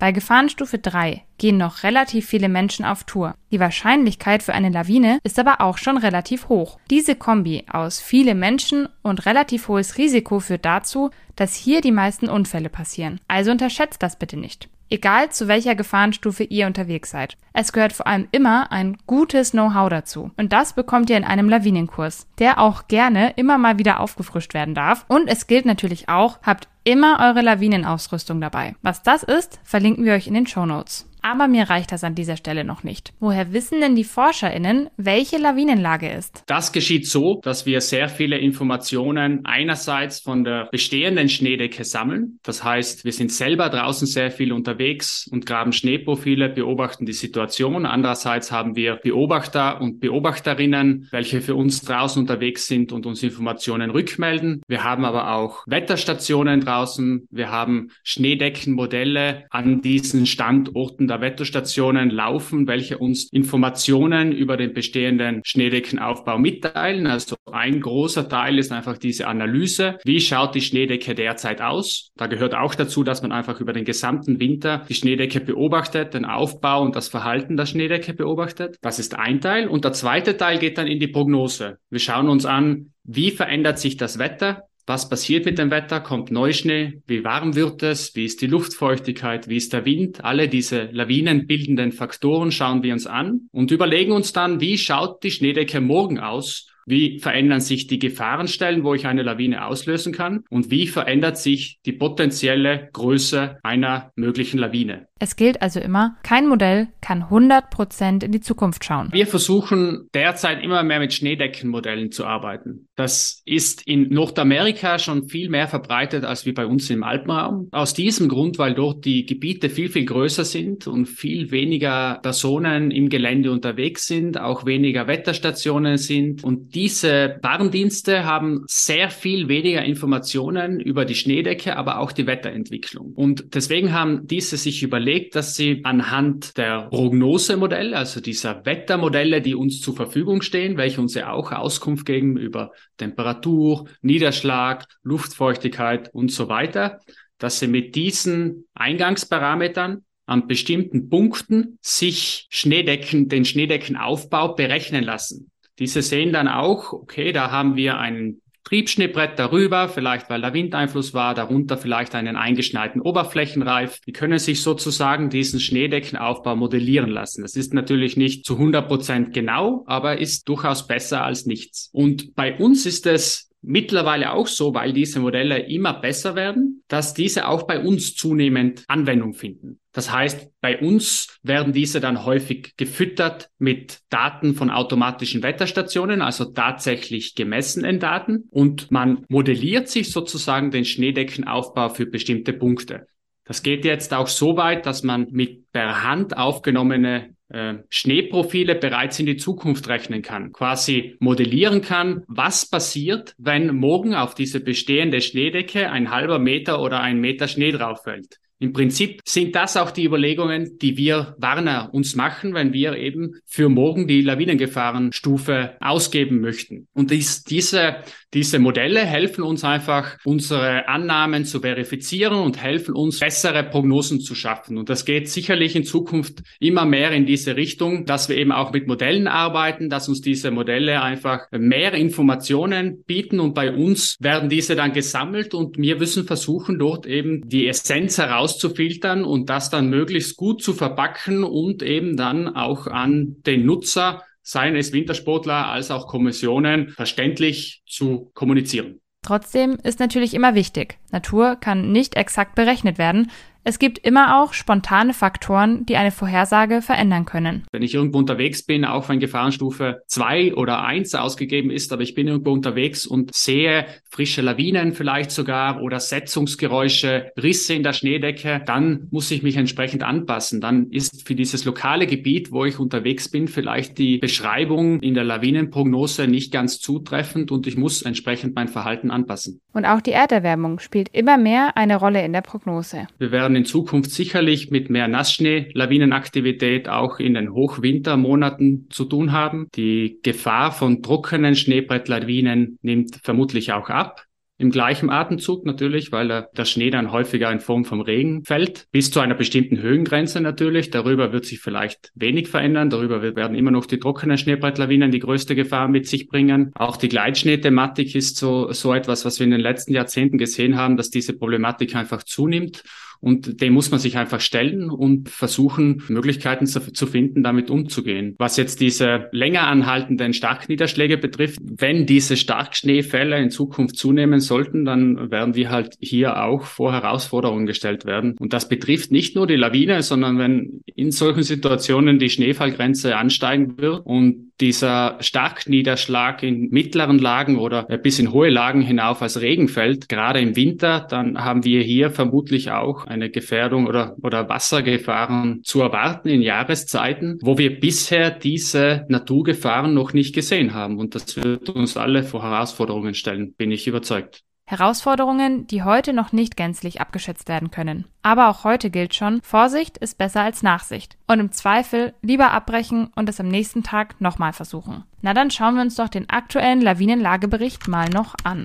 Bei 0.00 0.10
Gefahrenstufe 0.10 0.78
3 0.78 1.24
gehen 1.38 1.56
noch 1.56 1.84
relativ 1.84 2.26
viele 2.26 2.48
Menschen 2.48 2.84
auf 2.84 3.04
Tour. 3.04 3.36
Die 3.52 3.60
Wahrscheinlichkeit 3.60 4.42
für 4.42 4.52
eine 4.52 4.70
Lawine 4.70 5.18
ist 5.22 5.38
aber 5.38 5.60
auch 5.60 5.78
schon 5.78 5.96
relativ 5.96 6.48
hoch. 6.48 6.78
Diese 6.90 7.14
Kombi 7.14 7.64
aus 7.70 8.00
viele 8.00 8.34
Menschen 8.34 8.88
und 9.02 9.24
relativ 9.24 9.68
hohes 9.68 9.96
Risiko 9.96 10.40
führt 10.40 10.64
dazu, 10.64 11.10
dass 11.36 11.54
hier 11.54 11.80
die 11.80 11.92
meisten 11.92 12.28
Unfälle 12.28 12.68
passieren. 12.68 13.20
Also 13.28 13.52
unterschätzt 13.52 14.02
das 14.02 14.18
bitte 14.18 14.36
nicht 14.36 14.68
egal 14.90 15.30
zu 15.30 15.48
welcher 15.48 15.74
Gefahrenstufe 15.74 16.44
ihr 16.44 16.66
unterwegs 16.66 17.10
seid. 17.10 17.36
Es 17.52 17.72
gehört 17.72 17.92
vor 17.92 18.06
allem 18.06 18.28
immer 18.32 18.72
ein 18.72 18.96
gutes 19.06 19.52
Know-how 19.52 19.88
dazu. 19.88 20.30
Und 20.36 20.52
das 20.52 20.72
bekommt 20.72 21.10
ihr 21.10 21.16
in 21.16 21.24
einem 21.24 21.48
Lawinenkurs, 21.48 22.26
der 22.38 22.58
auch 22.58 22.88
gerne 22.88 23.32
immer 23.36 23.58
mal 23.58 23.78
wieder 23.78 24.00
aufgefrischt 24.00 24.54
werden 24.54 24.74
darf. 24.74 25.04
Und 25.08 25.28
es 25.28 25.46
gilt 25.46 25.66
natürlich 25.66 26.08
auch, 26.08 26.38
habt 26.42 26.68
immer 26.84 27.18
eure 27.20 27.42
Lawinenausrüstung 27.42 28.40
dabei. 28.40 28.74
Was 28.82 29.02
das 29.02 29.22
ist, 29.22 29.60
verlinken 29.64 30.04
wir 30.04 30.14
euch 30.14 30.26
in 30.26 30.34
den 30.34 30.46
Show 30.46 30.66
Notes. 30.66 31.06
Aber 31.24 31.48
mir 31.48 31.70
reicht 31.70 31.90
das 31.90 32.04
an 32.04 32.14
dieser 32.14 32.36
Stelle 32.36 32.64
noch 32.64 32.84
nicht. 32.84 33.14
Woher 33.18 33.54
wissen 33.54 33.80
denn 33.80 33.96
die 33.96 34.04
ForscherInnen, 34.04 34.90
welche 34.98 35.38
Lawinenlage 35.38 36.10
ist? 36.10 36.42
Das 36.46 36.70
geschieht 36.70 37.08
so, 37.08 37.40
dass 37.42 37.64
wir 37.64 37.80
sehr 37.80 38.10
viele 38.10 38.36
Informationen 38.36 39.46
einerseits 39.46 40.20
von 40.20 40.44
der 40.44 40.68
bestehenden 40.70 41.30
Schneedecke 41.30 41.84
sammeln. 41.84 42.40
Das 42.42 42.62
heißt, 42.62 43.06
wir 43.06 43.12
sind 43.14 43.32
selber 43.32 43.70
draußen 43.70 44.06
sehr 44.06 44.30
viel 44.30 44.52
unterwegs 44.52 45.26
und 45.32 45.46
graben 45.46 45.72
Schneeprofile, 45.72 46.50
beobachten 46.50 47.06
die 47.06 47.14
Situation. 47.14 47.86
Andererseits 47.86 48.52
haben 48.52 48.76
wir 48.76 48.96
Beobachter 48.96 49.80
und 49.80 50.00
Beobachterinnen, 50.00 51.08
welche 51.10 51.40
für 51.40 51.54
uns 51.54 51.80
draußen 51.80 52.20
unterwegs 52.20 52.66
sind 52.66 52.92
und 52.92 53.06
uns 53.06 53.22
Informationen 53.22 53.88
rückmelden. 53.88 54.60
Wir 54.68 54.84
haben 54.84 55.06
aber 55.06 55.32
auch 55.32 55.64
Wetterstationen 55.66 56.60
draußen. 56.60 57.26
Wir 57.30 57.50
haben 57.50 57.92
Schneedeckenmodelle 58.02 59.46
an 59.48 59.80
diesen 59.80 60.26
Standorten 60.26 61.13
der 61.14 61.20
Wetterstationen 61.20 62.10
laufen, 62.10 62.66
welche 62.66 62.98
uns 62.98 63.30
Informationen 63.32 64.32
über 64.32 64.56
den 64.56 64.74
bestehenden 64.74 65.42
Schneedeckenaufbau 65.44 66.38
mitteilen. 66.38 67.06
Also 67.06 67.36
ein 67.50 67.80
großer 67.80 68.28
Teil 68.28 68.58
ist 68.58 68.72
einfach 68.72 68.98
diese 68.98 69.28
Analyse. 69.28 69.98
Wie 70.04 70.20
schaut 70.20 70.54
die 70.54 70.60
Schneedecke 70.60 71.14
derzeit 71.14 71.60
aus? 71.60 72.10
Da 72.16 72.26
gehört 72.26 72.54
auch 72.54 72.74
dazu, 72.74 73.04
dass 73.04 73.22
man 73.22 73.32
einfach 73.32 73.60
über 73.60 73.72
den 73.72 73.84
gesamten 73.84 74.40
Winter 74.40 74.84
die 74.88 74.94
Schneedecke 74.94 75.40
beobachtet, 75.40 76.14
den 76.14 76.24
Aufbau 76.24 76.82
und 76.82 76.96
das 76.96 77.08
Verhalten 77.08 77.56
der 77.56 77.66
Schneedecke 77.66 78.12
beobachtet. 78.12 78.76
Das 78.82 78.98
ist 78.98 79.16
ein 79.16 79.40
Teil. 79.40 79.68
Und 79.68 79.84
der 79.84 79.92
zweite 79.92 80.36
Teil 80.36 80.58
geht 80.58 80.78
dann 80.78 80.88
in 80.88 80.98
die 80.98 81.08
Prognose. 81.08 81.78
Wir 81.90 82.00
schauen 82.00 82.28
uns 82.28 82.44
an, 82.44 82.92
wie 83.04 83.30
verändert 83.30 83.78
sich 83.78 83.96
das 83.96 84.18
Wetter? 84.18 84.64
Was 84.86 85.08
passiert 85.08 85.46
mit 85.46 85.58
dem 85.58 85.70
Wetter? 85.70 86.00
Kommt 86.00 86.30
Neuschnee? 86.30 87.00
Wie 87.06 87.24
warm 87.24 87.54
wird 87.54 87.82
es? 87.82 88.14
Wie 88.14 88.26
ist 88.26 88.42
die 88.42 88.46
Luftfeuchtigkeit? 88.46 89.48
Wie 89.48 89.56
ist 89.56 89.72
der 89.72 89.86
Wind? 89.86 90.22
Alle 90.22 90.46
diese 90.46 90.90
lawinenbildenden 90.92 91.90
Faktoren 91.90 92.52
schauen 92.52 92.82
wir 92.82 92.92
uns 92.92 93.06
an 93.06 93.48
und 93.50 93.70
überlegen 93.70 94.12
uns 94.12 94.34
dann, 94.34 94.60
wie 94.60 94.76
schaut 94.76 95.22
die 95.22 95.30
Schneedecke 95.30 95.80
morgen 95.80 96.18
aus? 96.18 96.68
Wie 96.86 97.18
verändern 97.18 97.60
sich 97.60 97.86
die 97.86 97.98
Gefahrenstellen, 97.98 98.84
wo 98.84 98.92
ich 98.92 99.06
eine 99.06 99.22
Lawine 99.22 99.64
auslösen 99.64 100.12
kann? 100.12 100.44
Und 100.50 100.70
wie 100.70 100.86
verändert 100.86 101.38
sich 101.38 101.78
die 101.86 101.92
potenzielle 101.92 102.90
Größe 102.92 103.58
einer 103.62 104.12
möglichen 104.16 104.58
Lawine? 104.58 105.08
Es 105.24 105.36
gilt 105.36 105.62
also 105.62 105.80
immer, 105.80 106.18
kein 106.22 106.46
Modell 106.46 106.88
kann 107.00 107.22
100% 107.22 108.22
in 108.22 108.30
die 108.30 108.42
Zukunft 108.42 108.84
schauen. 108.84 109.08
Wir 109.10 109.26
versuchen 109.26 110.06
derzeit 110.12 110.62
immer 110.62 110.82
mehr 110.82 110.98
mit 110.98 111.14
Schneedeckenmodellen 111.14 112.12
zu 112.12 112.26
arbeiten. 112.26 112.88
Das 112.94 113.40
ist 113.46 113.86
in 113.86 114.10
Nordamerika 114.10 114.98
schon 114.98 115.30
viel 115.30 115.48
mehr 115.48 115.66
verbreitet 115.66 116.24
als 116.24 116.44
wie 116.44 116.52
bei 116.52 116.66
uns 116.66 116.90
im 116.90 117.02
Alpenraum. 117.02 117.68
Aus 117.72 117.94
diesem 117.94 118.28
Grund, 118.28 118.58
weil 118.58 118.74
dort 118.74 119.06
die 119.06 119.24
Gebiete 119.24 119.70
viel, 119.70 119.88
viel 119.88 120.04
größer 120.04 120.44
sind 120.44 120.86
und 120.86 121.06
viel 121.06 121.50
weniger 121.50 122.18
Personen 122.22 122.90
im 122.90 123.08
Gelände 123.08 123.50
unterwegs 123.50 124.06
sind, 124.06 124.38
auch 124.38 124.66
weniger 124.66 125.06
Wetterstationen 125.06 125.96
sind. 125.96 126.44
Und 126.44 126.74
diese 126.74 127.38
Warndienste 127.40 128.26
haben 128.26 128.64
sehr 128.66 129.08
viel 129.08 129.48
weniger 129.48 129.82
Informationen 129.82 130.80
über 130.80 131.06
die 131.06 131.14
Schneedecke, 131.14 131.78
aber 131.78 131.98
auch 131.98 132.12
die 132.12 132.26
Wetterentwicklung. 132.26 133.14
Und 133.14 133.54
deswegen 133.54 133.94
haben 133.94 134.26
diese 134.26 134.58
sich 134.58 134.82
überlegt, 134.82 135.13
überlegt, 135.14 135.34
dass 135.36 135.54
sie 135.54 135.80
anhand 135.84 136.56
der 136.56 136.88
Prognosemodelle, 136.90 137.96
also 137.96 138.20
dieser 138.20 138.64
Wettermodelle, 138.64 139.40
die 139.40 139.54
uns 139.54 139.80
zur 139.80 139.94
Verfügung 139.94 140.42
stehen, 140.42 140.76
welche 140.76 141.00
uns 141.00 141.14
ja 141.14 141.32
auch 141.32 141.52
Auskunft 141.52 142.04
geben 142.04 142.36
über 142.36 142.72
Temperatur, 142.96 143.86
Niederschlag, 144.02 144.86
Luftfeuchtigkeit 145.02 146.12
und 146.12 146.32
so 146.32 146.48
weiter, 146.48 147.00
dass 147.38 147.60
sie 147.60 147.68
mit 147.68 147.94
diesen 147.94 148.66
Eingangsparametern 148.74 150.04
an 150.26 150.46
bestimmten 150.48 151.08
Punkten 151.08 151.78
sich 151.80 152.46
Schneedecken, 152.50 153.28
den 153.28 153.44
Schneedeckenaufbau 153.44 154.54
berechnen 154.54 155.04
lassen. 155.04 155.50
Diese 155.78 156.02
sehen 156.02 156.32
dann 156.32 156.48
auch, 156.48 156.92
okay, 156.92 157.32
da 157.32 157.50
haben 157.50 157.76
wir 157.76 157.98
einen 157.98 158.40
Triebschneebrett 158.64 159.38
darüber, 159.38 159.88
vielleicht 159.88 160.30
weil 160.30 160.40
da 160.40 160.52
Windeinfluss 160.52 161.14
war, 161.14 161.34
darunter 161.34 161.76
vielleicht 161.76 162.14
einen 162.14 162.36
eingeschneiten 162.36 163.00
Oberflächenreif. 163.00 164.00
Die 164.06 164.12
können 164.12 164.38
sich 164.38 164.62
sozusagen 164.62 165.30
diesen 165.30 165.60
Schneedeckenaufbau 165.60 166.56
modellieren 166.56 167.10
lassen. 167.10 167.42
Das 167.42 167.56
ist 167.56 167.74
natürlich 167.74 168.16
nicht 168.16 168.44
zu 168.44 168.54
100 168.54 168.88
Prozent 168.88 169.34
genau, 169.34 169.84
aber 169.86 170.18
ist 170.18 170.48
durchaus 170.48 170.86
besser 170.86 171.22
als 171.22 171.46
nichts. 171.46 171.90
Und 171.92 172.34
bei 172.34 172.56
uns 172.56 172.86
ist 172.86 173.06
es 173.06 173.50
mittlerweile 173.64 174.32
auch 174.32 174.46
so, 174.46 174.74
weil 174.74 174.92
diese 174.92 175.20
Modelle 175.20 175.58
immer 175.58 175.94
besser 175.94 176.34
werden, 176.34 176.82
dass 176.88 177.14
diese 177.14 177.48
auch 177.48 177.66
bei 177.66 177.80
uns 177.80 178.14
zunehmend 178.14 178.84
Anwendung 178.88 179.34
finden. 179.34 179.80
Das 179.92 180.12
heißt, 180.12 180.50
bei 180.60 180.80
uns 180.80 181.38
werden 181.42 181.72
diese 181.72 182.00
dann 182.00 182.24
häufig 182.24 182.74
gefüttert 182.76 183.48
mit 183.58 184.00
Daten 184.10 184.54
von 184.54 184.70
automatischen 184.70 185.42
Wetterstationen, 185.42 186.20
also 186.20 186.46
tatsächlich 186.46 187.34
gemessenen 187.34 188.00
Daten. 188.00 188.44
Und 188.50 188.90
man 188.90 189.24
modelliert 189.28 189.88
sich 189.88 190.10
sozusagen 190.10 190.70
den 190.70 190.84
Schneedeckenaufbau 190.84 191.90
für 191.90 192.06
bestimmte 192.06 192.52
Punkte. 192.52 193.06
Das 193.44 193.62
geht 193.62 193.84
jetzt 193.84 194.12
auch 194.14 194.28
so 194.28 194.56
weit, 194.56 194.86
dass 194.86 195.02
man 195.02 195.28
mit 195.30 195.70
per 195.70 196.02
Hand 196.02 196.36
aufgenommene 196.36 197.33
äh, 197.48 197.74
Schneeprofile 197.88 198.74
bereits 198.74 199.18
in 199.18 199.26
die 199.26 199.36
Zukunft 199.36 199.88
rechnen 199.88 200.22
kann, 200.22 200.52
quasi 200.52 201.16
modellieren 201.20 201.82
kann, 201.82 202.24
was 202.26 202.66
passiert, 202.68 203.34
wenn 203.38 203.74
morgen 203.74 204.14
auf 204.14 204.34
diese 204.34 204.60
bestehende 204.60 205.20
Schneedecke 205.20 205.90
ein 205.90 206.10
halber 206.10 206.38
Meter 206.38 206.80
oder 206.80 207.00
ein 207.00 207.20
Meter 207.20 207.48
Schnee 207.48 207.72
drauf 207.72 208.02
fällt. 208.04 208.40
Im 208.60 208.72
Prinzip 208.72 209.20
sind 209.24 209.56
das 209.56 209.76
auch 209.76 209.90
die 209.90 210.04
Überlegungen, 210.04 210.78
die 210.78 210.96
wir 210.96 211.34
Warner 211.38 211.90
uns 211.92 212.14
machen, 212.14 212.54
wenn 212.54 212.72
wir 212.72 212.96
eben 212.96 213.34
für 213.46 213.68
morgen 213.68 214.06
die 214.06 214.22
Lawinengefahrenstufe 214.22 215.76
ausgeben 215.80 216.40
möchten. 216.40 216.86
Und 216.94 217.10
dies, 217.10 217.42
diese, 217.42 217.96
diese 218.32 218.60
Modelle 218.60 219.00
helfen 219.00 219.42
uns 219.42 219.64
einfach, 219.64 220.18
unsere 220.24 220.88
Annahmen 220.88 221.44
zu 221.44 221.60
verifizieren 221.60 222.38
und 222.38 222.62
helfen 222.62 222.94
uns, 222.94 223.18
bessere 223.18 223.64
Prognosen 223.64 224.20
zu 224.20 224.36
schaffen. 224.36 224.78
Und 224.78 224.88
das 224.88 225.04
geht 225.04 225.28
sicherlich 225.28 225.74
in 225.74 225.84
Zukunft 225.84 226.42
immer 226.60 226.84
mehr 226.84 227.10
in 227.10 227.26
diese 227.26 227.56
Richtung, 227.56 228.06
dass 228.06 228.28
wir 228.28 228.36
eben 228.36 228.52
auch 228.52 228.72
mit 228.72 228.86
Modellen 228.86 229.26
arbeiten, 229.26 229.90
dass 229.90 230.08
uns 230.08 230.20
diese 230.20 230.52
Modelle 230.52 231.02
einfach 231.02 231.48
mehr 231.50 231.92
Informationen 231.94 233.02
bieten 233.04 233.40
und 233.40 233.54
bei 233.54 233.72
uns 233.72 234.16
werden 234.20 234.48
diese 234.48 234.76
dann 234.76 234.92
gesammelt 234.92 235.54
und 235.54 235.76
wir 235.76 235.96
müssen 235.96 236.24
versuchen, 236.24 236.78
dort 236.78 237.06
eben 237.06 237.48
die 237.48 237.66
Essenz 237.66 238.16
heraus 238.18 238.43
rauszufiltern 238.44 239.24
und 239.24 239.48
das 239.48 239.70
dann 239.70 239.88
möglichst 239.88 240.36
gut 240.36 240.62
zu 240.62 240.74
verpacken 240.74 241.44
und 241.44 241.82
eben 241.82 242.16
dann 242.16 242.54
auch 242.54 242.86
an 242.86 243.36
den 243.46 243.64
Nutzer, 243.64 244.22
seien 244.42 244.76
es 244.76 244.92
Wintersportler 244.92 245.68
als 245.68 245.90
auch 245.90 246.06
Kommissionen, 246.06 246.90
verständlich 246.90 247.82
zu 247.86 248.30
kommunizieren. 248.34 249.00
Trotzdem 249.22 249.78
ist 249.82 250.00
natürlich 250.00 250.34
immer 250.34 250.54
wichtig, 250.54 250.98
Natur 251.10 251.56
kann 251.56 251.92
nicht 251.92 252.14
exakt 252.14 252.54
berechnet 252.54 252.98
werden, 252.98 253.30
es 253.66 253.78
gibt 253.78 253.98
immer 253.98 254.42
auch 254.42 254.52
spontane 254.52 255.14
Faktoren, 255.14 255.86
die 255.86 255.96
eine 255.96 256.10
Vorhersage 256.10 256.82
verändern 256.82 257.24
können. 257.24 257.64
Wenn 257.72 257.82
ich 257.82 257.94
irgendwo 257.94 258.18
unterwegs 258.18 258.62
bin, 258.62 258.84
auch 258.84 259.08
wenn 259.08 259.20
Gefahrenstufe 259.20 260.02
2 260.06 260.54
oder 260.54 260.84
1 260.84 261.14
ausgegeben 261.14 261.70
ist, 261.70 261.90
aber 261.90 262.02
ich 262.02 262.14
bin 262.14 262.28
irgendwo 262.28 262.52
unterwegs 262.52 263.06
und 263.06 263.34
sehe 263.34 263.86
frische 264.10 264.42
Lawinen 264.42 264.92
vielleicht 264.92 265.30
sogar 265.30 265.82
oder 265.82 265.98
Setzungsgeräusche, 265.98 267.32
Risse 267.42 267.72
in 267.72 267.82
der 267.82 267.94
Schneedecke, 267.94 268.62
dann 268.66 269.08
muss 269.10 269.30
ich 269.30 269.42
mich 269.42 269.56
entsprechend 269.56 270.02
anpassen. 270.02 270.60
Dann 270.60 270.90
ist 270.90 271.26
für 271.26 271.34
dieses 271.34 271.64
lokale 271.64 272.06
Gebiet, 272.06 272.52
wo 272.52 272.66
ich 272.66 272.78
unterwegs 272.78 273.30
bin, 273.30 273.48
vielleicht 273.48 273.96
die 273.96 274.18
Beschreibung 274.18 275.00
in 275.00 275.14
der 275.14 275.24
Lawinenprognose 275.24 276.28
nicht 276.28 276.52
ganz 276.52 276.80
zutreffend 276.80 277.50
und 277.50 277.66
ich 277.66 277.78
muss 277.78 278.02
entsprechend 278.02 278.54
mein 278.54 278.68
Verhalten 278.68 279.10
anpassen. 279.10 279.60
Und 279.72 279.86
auch 279.86 280.02
die 280.02 280.12
Erderwärmung 280.12 280.80
spielt 280.80 281.08
immer 281.12 281.38
mehr 281.38 281.76
eine 281.76 281.96
Rolle 281.96 282.22
in 282.24 282.34
der 282.34 282.42
Prognose. 282.42 283.08
Wir 283.18 283.32
werden 283.32 283.53
werden 283.54 283.64
in 283.64 283.64
Zukunft 283.64 284.10
sicherlich 284.10 284.70
mit 284.70 284.90
mehr 284.90 285.06
Nassschnee, 285.06 285.70
Lawinenaktivität 285.74 286.88
auch 286.88 287.20
in 287.20 287.34
den 287.34 287.52
Hochwintermonaten 287.52 288.88
zu 288.90 289.04
tun 289.04 289.32
haben. 289.32 289.68
Die 289.76 290.18
Gefahr 290.22 290.72
von 290.72 291.02
trockenen 291.02 291.54
Schneebrettlawinen 291.54 292.78
nimmt 292.82 293.20
vermutlich 293.22 293.72
auch 293.72 293.90
ab. 293.90 294.26
Im 294.56 294.70
gleichen 294.70 295.10
Atemzug 295.10 295.66
natürlich, 295.66 296.12
weil 296.12 296.48
der 296.56 296.64
Schnee 296.64 296.90
dann 296.90 297.10
häufiger 297.10 297.50
in 297.50 297.58
Form 297.58 297.84
vom 297.84 298.00
Regen 298.00 298.44
fällt, 298.44 298.86
bis 298.92 299.10
zu 299.10 299.18
einer 299.18 299.34
bestimmten 299.34 299.82
Höhengrenze 299.82 300.40
natürlich. 300.40 300.90
Darüber 300.90 301.32
wird 301.32 301.44
sich 301.44 301.58
vielleicht 301.58 302.12
wenig 302.14 302.48
verändern. 302.48 302.88
Darüber 302.88 303.20
werden 303.20 303.56
immer 303.56 303.72
noch 303.72 303.86
die 303.86 303.98
trockenen 303.98 304.38
Schneebrettlawinen 304.38 305.10
die 305.10 305.18
größte 305.18 305.56
Gefahr 305.56 305.88
mit 305.88 306.06
sich 306.06 306.28
bringen. 306.28 306.70
Auch 306.76 306.96
die 306.96 307.08
Gleitschneethematik 307.08 308.14
ist 308.14 308.36
so, 308.36 308.70
so 308.70 308.94
etwas, 308.94 309.24
was 309.24 309.40
wir 309.40 309.44
in 309.44 309.50
den 309.50 309.60
letzten 309.60 309.92
Jahrzehnten 309.92 310.38
gesehen 310.38 310.76
haben, 310.76 310.96
dass 310.96 311.10
diese 311.10 311.36
Problematik 311.36 311.96
einfach 311.96 312.22
zunimmt. 312.22 312.84
Und 313.24 313.62
dem 313.62 313.72
muss 313.72 313.90
man 313.90 313.98
sich 313.98 314.18
einfach 314.18 314.40
stellen 314.40 314.90
und 314.90 315.30
versuchen, 315.30 316.02
Möglichkeiten 316.08 316.66
zu, 316.66 316.92
zu 316.92 317.06
finden, 317.06 317.42
damit 317.42 317.70
umzugehen. 317.70 318.34
Was 318.38 318.58
jetzt 318.58 318.80
diese 318.80 319.28
länger 319.32 319.66
anhaltenden 319.66 320.34
Starkniederschläge 320.34 321.16
betrifft, 321.16 321.58
wenn 321.62 322.04
diese 322.04 322.36
Starkschneefälle 322.36 323.38
in 323.38 323.48
Zukunft 323.48 323.96
zunehmen 323.96 324.40
sollten, 324.40 324.84
dann 324.84 325.30
werden 325.30 325.54
wir 325.54 325.70
halt 325.70 325.94
hier 326.00 326.42
auch 326.42 326.64
vor 326.64 326.92
Herausforderungen 326.92 327.64
gestellt 327.64 328.04
werden. 328.04 328.36
Und 328.38 328.52
das 328.52 328.68
betrifft 328.68 329.10
nicht 329.10 329.36
nur 329.36 329.46
die 329.46 329.56
Lawine, 329.56 330.02
sondern 330.02 330.38
wenn 330.38 330.82
in 330.94 331.10
solchen 331.10 331.44
Situationen 331.44 332.18
die 332.18 332.28
Schneefallgrenze 332.28 333.16
ansteigen 333.16 333.78
wird 333.78 334.04
und 334.04 334.52
dieser 334.60 335.16
Starkniederschlag 335.20 336.42
in 336.42 336.70
mittleren 336.70 337.18
Lagen 337.18 337.58
oder 337.58 337.82
bis 337.98 338.18
in 338.18 338.32
hohe 338.32 338.50
Lagen 338.50 338.82
hinauf 338.82 339.20
als 339.20 339.40
Regen 339.40 339.68
fällt, 339.68 340.08
gerade 340.08 340.40
im 340.40 340.54
Winter, 340.54 341.06
dann 341.08 341.44
haben 341.44 341.64
wir 341.64 341.82
hier 341.82 342.10
vermutlich 342.10 342.70
auch 342.70 343.06
eine 343.06 343.30
Gefährdung 343.30 343.86
oder, 343.86 344.16
oder 344.22 344.48
Wassergefahren 344.48 345.62
zu 345.64 345.80
erwarten 345.80 346.28
in 346.28 346.42
Jahreszeiten, 346.42 347.38
wo 347.42 347.58
wir 347.58 347.80
bisher 347.80 348.30
diese 348.30 349.04
Naturgefahren 349.08 349.92
noch 349.92 350.12
nicht 350.12 350.34
gesehen 350.34 350.74
haben. 350.74 350.98
Und 350.98 351.14
das 351.14 351.36
wird 351.36 351.68
uns 351.70 351.96
alle 351.96 352.22
vor 352.22 352.42
Herausforderungen 352.42 353.14
stellen, 353.14 353.54
bin 353.54 353.72
ich 353.72 353.86
überzeugt. 353.86 354.42
Herausforderungen, 354.66 355.66
die 355.66 355.82
heute 355.82 356.14
noch 356.14 356.32
nicht 356.32 356.56
gänzlich 356.56 357.00
abgeschätzt 357.00 357.48
werden 357.48 357.70
können. 357.70 358.06
Aber 358.22 358.48
auch 358.48 358.64
heute 358.64 358.88
gilt 358.88 359.14
schon, 359.14 359.42
Vorsicht 359.42 359.98
ist 359.98 360.16
besser 360.16 360.40
als 360.40 360.62
Nachsicht. 360.62 361.18
Und 361.26 361.38
im 361.38 361.52
Zweifel 361.52 362.14
lieber 362.22 362.50
abbrechen 362.50 363.10
und 363.14 363.28
es 363.28 363.40
am 363.40 363.48
nächsten 363.48 363.82
Tag 363.82 364.20
nochmal 364.20 364.54
versuchen. 364.54 365.04
Na 365.20 365.34
dann 365.34 365.50
schauen 365.50 365.74
wir 365.74 365.82
uns 365.82 365.96
doch 365.96 366.08
den 366.08 366.30
aktuellen 366.30 366.80
Lawinenlagebericht 366.80 367.88
mal 367.88 368.08
noch 368.08 368.34
an. 368.42 368.64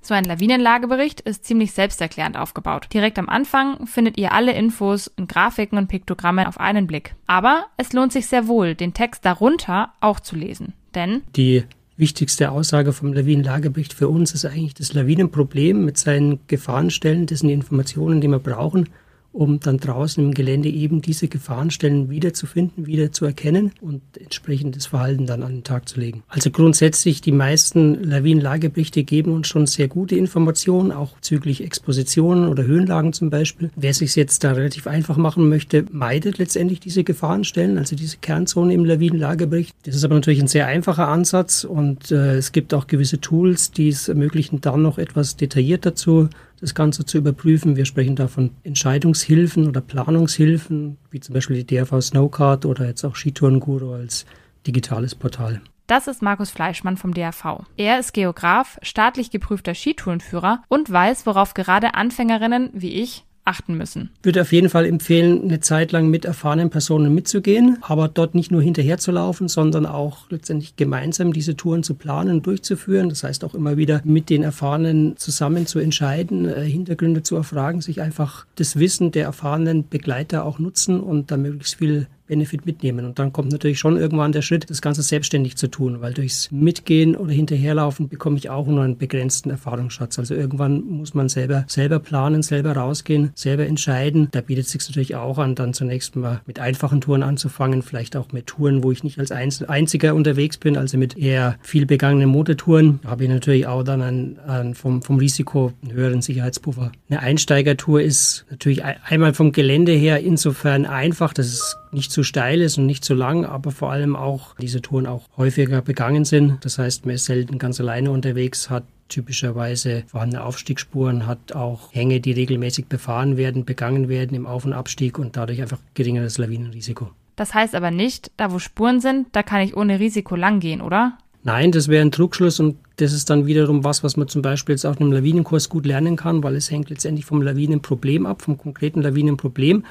So 0.00 0.12
ein 0.12 0.24
Lawinenlagebericht 0.24 1.22
ist 1.22 1.46
ziemlich 1.46 1.72
selbsterklärend 1.72 2.36
aufgebaut. 2.36 2.88
Direkt 2.92 3.18
am 3.18 3.30
Anfang 3.30 3.86
findet 3.86 4.18
ihr 4.18 4.32
alle 4.32 4.52
Infos 4.52 5.06
in 5.06 5.28
Grafiken 5.28 5.78
und 5.78 5.88
Piktogramme 5.88 6.46
auf 6.46 6.60
einen 6.60 6.86
Blick. 6.86 7.14
Aber 7.26 7.66
es 7.78 7.94
lohnt 7.94 8.12
sich 8.12 8.26
sehr 8.26 8.46
wohl, 8.48 8.74
den 8.74 8.92
Text 8.92 9.24
darunter 9.24 9.94
auch 10.00 10.20
zu 10.20 10.36
lesen. 10.36 10.74
Denn 10.94 11.22
die 11.34 11.64
wichtigste 11.96 12.50
Aussage 12.50 12.92
vom 12.92 13.12
Lawinenlagebericht 13.12 13.92
für 13.92 14.08
uns 14.08 14.32
ist 14.34 14.44
eigentlich 14.44 14.74
das 14.74 14.92
Lawinenproblem 14.94 15.84
mit 15.84 15.96
seinen 15.96 16.40
Gefahrenstellen, 16.46 17.26
dessen 17.26 17.50
Informationen, 17.50 18.20
die 18.20 18.28
wir 18.28 18.38
brauchen, 18.38 18.88
um 19.34 19.58
dann 19.58 19.78
draußen 19.78 20.24
im 20.24 20.32
Gelände 20.32 20.68
eben 20.68 21.02
diese 21.02 21.26
Gefahrenstellen 21.26 22.08
wiederzufinden, 22.08 22.86
wieder 22.86 23.10
zu 23.10 23.24
erkennen 23.24 23.72
und 23.80 24.00
entsprechendes 24.18 24.86
Verhalten 24.86 25.26
dann 25.26 25.42
an 25.42 25.56
den 25.56 25.64
Tag 25.64 25.88
zu 25.88 25.98
legen. 25.98 26.22
Also 26.28 26.50
grundsätzlich 26.50 27.20
die 27.20 27.32
meisten 27.32 28.02
Lawinenlageberichte 28.04 29.02
geben 29.02 29.32
uns 29.32 29.48
schon 29.48 29.66
sehr 29.66 29.88
gute 29.88 30.14
Informationen, 30.14 30.92
auch 30.92 31.16
bezüglich 31.16 31.64
Expositionen 31.64 32.48
oder 32.48 32.64
Höhenlagen 32.64 33.12
zum 33.12 33.28
Beispiel. 33.28 33.70
Wer 33.74 33.92
sich 33.92 34.14
jetzt 34.14 34.44
da 34.44 34.52
relativ 34.52 34.86
einfach 34.86 35.16
machen 35.16 35.48
möchte, 35.48 35.84
meidet 35.90 36.38
letztendlich 36.38 36.78
diese 36.78 37.02
Gefahrenstellen, 37.02 37.76
also 37.76 37.96
diese 37.96 38.18
Kernzone 38.18 38.72
im 38.72 38.84
Lawinenlagebericht. 38.84 39.74
Das 39.84 39.96
ist 39.96 40.04
aber 40.04 40.14
natürlich 40.14 40.40
ein 40.40 40.48
sehr 40.48 40.68
einfacher 40.68 41.08
Ansatz 41.08 41.64
und 41.64 42.12
äh, 42.12 42.36
es 42.36 42.52
gibt 42.52 42.72
auch 42.72 42.86
gewisse 42.86 43.20
Tools, 43.20 43.72
die 43.72 43.88
es 43.88 44.08
ermöglichen, 44.08 44.60
dann 44.60 44.82
noch 44.82 44.98
etwas 44.98 45.36
detaillierter 45.36 45.96
zu 45.96 46.28
das 46.64 46.74
Ganze 46.74 47.04
zu 47.04 47.18
überprüfen. 47.18 47.76
Wir 47.76 47.84
sprechen 47.84 48.16
da 48.16 48.26
von 48.26 48.50
Entscheidungshilfen 48.62 49.68
oder 49.68 49.80
Planungshilfen, 49.80 50.96
wie 51.10 51.20
zum 51.20 51.34
Beispiel 51.34 51.62
die 51.62 51.66
DRV 51.66 52.00
Snowcard 52.00 52.64
oder 52.64 52.86
jetzt 52.86 53.04
auch 53.04 53.14
Skitourenguru 53.14 53.92
als 53.92 54.24
digitales 54.66 55.14
Portal. 55.14 55.60
Das 55.86 56.06
ist 56.06 56.22
Markus 56.22 56.50
Fleischmann 56.50 56.96
vom 56.96 57.12
DRV. 57.12 57.64
Er 57.76 57.98
ist 57.98 58.14
Geograf, 58.14 58.78
staatlich 58.80 59.30
geprüfter 59.30 59.74
Skitourenführer 59.74 60.62
und 60.68 60.90
weiß, 60.90 61.26
worauf 61.26 61.52
gerade 61.52 61.94
Anfängerinnen 61.94 62.70
wie 62.72 62.94
ich 62.94 63.26
achten 63.44 63.76
müssen. 63.76 64.10
Ich 64.20 64.24
würde 64.24 64.40
auf 64.42 64.52
jeden 64.52 64.68
Fall 64.68 64.86
empfehlen, 64.86 65.42
eine 65.42 65.60
Zeit 65.60 65.92
lang 65.92 66.08
mit 66.08 66.24
erfahrenen 66.24 66.70
Personen 66.70 67.14
mitzugehen, 67.14 67.78
aber 67.82 68.08
dort 68.08 68.34
nicht 68.34 68.50
nur 68.50 68.62
hinterher 68.62 68.98
zu 68.98 69.12
laufen, 69.12 69.48
sondern 69.48 69.86
auch 69.86 70.30
letztendlich 70.30 70.76
gemeinsam 70.76 71.32
diese 71.32 71.56
Touren 71.56 71.82
zu 71.82 71.94
planen 71.94 72.36
und 72.36 72.46
durchzuführen. 72.46 73.08
Das 73.08 73.22
heißt 73.22 73.44
auch 73.44 73.54
immer 73.54 73.76
wieder 73.76 74.00
mit 74.04 74.30
den 74.30 74.42
Erfahrenen 74.42 75.16
zusammen 75.16 75.66
zu 75.66 75.78
entscheiden, 75.78 76.48
äh, 76.48 76.62
Hintergründe 76.64 77.22
zu 77.22 77.36
erfragen, 77.36 77.80
sich 77.80 78.00
einfach 78.00 78.46
das 78.56 78.78
Wissen 78.78 79.12
der 79.12 79.24
erfahrenen 79.24 79.88
Begleiter 79.88 80.44
auch 80.44 80.58
nutzen 80.58 81.00
und 81.00 81.30
da 81.30 81.36
möglichst 81.36 81.76
viel 81.76 82.06
Benefit 82.26 82.66
mitnehmen. 82.66 83.04
Und 83.04 83.18
dann 83.18 83.32
kommt 83.32 83.52
natürlich 83.52 83.78
schon 83.78 83.96
irgendwann 83.96 84.32
der 84.32 84.42
Schritt, 84.42 84.70
das 84.70 84.80
Ganze 84.80 85.02
selbstständig 85.02 85.56
zu 85.56 85.68
tun, 85.68 86.00
weil 86.00 86.14
durchs 86.14 86.50
Mitgehen 86.50 87.16
oder 87.16 87.32
Hinterherlaufen 87.32 88.08
bekomme 88.08 88.38
ich 88.38 88.50
auch 88.50 88.66
nur 88.66 88.82
einen 88.82 88.96
begrenzten 88.96 89.50
Erfahrungsschatz. 89.50 90.18
Also 90.18 90.34
irgendwann 90.34 90.82
muss 90.84 91.14
man 91.14 91.28
selber, 91.28 91.64
selber 91.68 91.98
planen, 91.98 92.42
selber 92.42 92.72
rausgehen, 92.72 93.30
selber 93.34 93.66
entscheiden. 93.66 94.28
Da 94.30 94.40
bietet 94.40 94.66
es 94.66 94.72
sich 94.72 94.88
natürlich 94.88 95.16
auch 95.16 95.38
an, 95.38 95.54
dann 95.54 95.74
zunächst 95.74 96.16
mal 96.16 96.40
mit 96.46 96.58
einfachen 96.58 97.00
Touren 97.00 97.22
anzufangen, 97.22 97.82
vielleicht 97.82 98.16
auch 98.16 98.32
mit 98.32 98.46
Touren, 98.46 98.82
wo 98.82 98.90
ich 98.92 99.04
nicht 99.04 99.18
als 99.18 99.30
Einziger 99.30 100.14
unterwegs 100.14 100.56
bin, 100.56 100.76
also 100.76 100.96
mit 100.96 101.18
eher 101.18 101.56
viel 101.62 101.86
begangenen 101.86 102.28
Motortouren. 102.28 103.00
Da 103.02 103.10
habe 103.10 103.24
ich 103.24 103.30
natürlich 103.30 103.66
auch 103.66 103.82
dann 103.82 104.02
einen, 104.02 104.38
einen 104.46 104.74
vom, 104.74 105.02
vom 105.02 105.18
Risiko 105.18 105.72
einen 105.82 105.92
höheren 105.92 106.22
Sicherheitspuffer. 106.22 106.92
Eine 107.10 107.20
Einsteigertour 107.20 108.00
ist 108.00 108.46
natürlich 108.50 108.82
einmal 108.84 109.34
vom 109.34 109.52
Gelände 109.52 109.92
her 109.92 110.20
insofern 110.20 110.86
einfach, 110.86 111.34
dass 111.34 111.46
es 111.46 111.76
nicht 111.94 112.12
zu 112.12 112.22
steil 112.22 112.60
ist 112.60 112.76
und 112.76 112.86
nicht 112.86 113.04
zu 113.04 113.14
lang, 113.14 113.44
aber 113.44 113.70
vor 113.70 113.90
allem 113.90 114.16
auch 114.16 114.54
diese 114.56 114.82
Touren 114.82 115.06
auch 115.06 115.22
häufiger 115.36 115.80
begangen 115.80 116.24
sind. 116.24 116.64
Das 116.64 116.78
heißt, 116.78 117.06
man 117.06 117.14
ist 117.14 117.24
selten 117.24 117.58
ganz 117.58 117.80
alleine 117.80 118.10
unterwegs, 118.10 118.68
hat 118.68 118.84
typischerweise 119.08 120.04
vorhandene 120.06 120.44
Aufstiegsspuren, 120.44 121.26
hat 121.26 121.52
auch 121.54 121.92
Hänge, 121.92 122.20
die 122.20 122.32
regelmäßig 122.32 122.86
befahren 122.86 123.36
werden, 123.36 123.64
begangen 123.64 124.08
werden 124.08 124.34
im 124.34 124.46
Auf- 124.46 124.64
und 124.64 124.72
Abstieg 124.72 125.18
und 125.18 125.36
dadurch 125.36 125.62
einfach 125.62 125.78
geringeres 125.94 126.38
Lawinenrisiko. 126.38 127.10
Das 127.36 127.54
heißt 127.54 127.74
aber 127.74 127.90
nicht, 127.90 128.30
da 128.36 128.52
wo 128.52 128.58
Spuren 128.58 129.00
sind, 129.00 129.28
da 129.32 129.42
kann 129.42 129.60
ich 129.60 129.76
ohne 129.76 129.98
Risiko 130.00 130.36
langgehen, 130.36 130.80
oder? 130.80 131.18
Nein, 131.42 131.72
das 131.72 131.88
wäre 131.88 132.02
ein 132.02 132.10
Trugschluss 132.10 132.58
und 132.58 132.78
das 132.96 133.12
ist 133.12 133.28
dann 133.28 133.46
wiederum 133.46 133.84
was, 133.84 134.02
was 134.02 134.16
man 134.16 134.28
zum 134.28 134.40
Beispiel 134.40 134.74
jetzt 134.74 134.86
auf 134.86 135.00
einem 135.00 135.12
Lawinenkurs 135.12 135.68
gut 135.68 135.84
lernen 135.84 136.16
kann, 136.16 136.42
weil 136.42 136.56
es 136.56 136.70
hängt 136.70 136.88
letztendlich 136.88 137.26
vom 137.26 137.42
Lawinenproblem 137.42 138.24
ab, 138.24 138.40
vom 138.40 138.56
konkreten 138.56 139.02
Lawinenproblem 139.02 139.84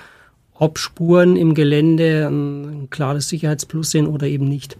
ob 0.55 0.77
Spuren 0.77 1.35
im 1.35 1.53
Gelände 1.53 2.27
ein 2.27 2.89
klares 2.89 3.29
Sicherheitsplus 3.29 3.91
sind 3.91 4.07
oder 4.07 4.27
eben 4.27 4.47
nicht. 4.47 4.77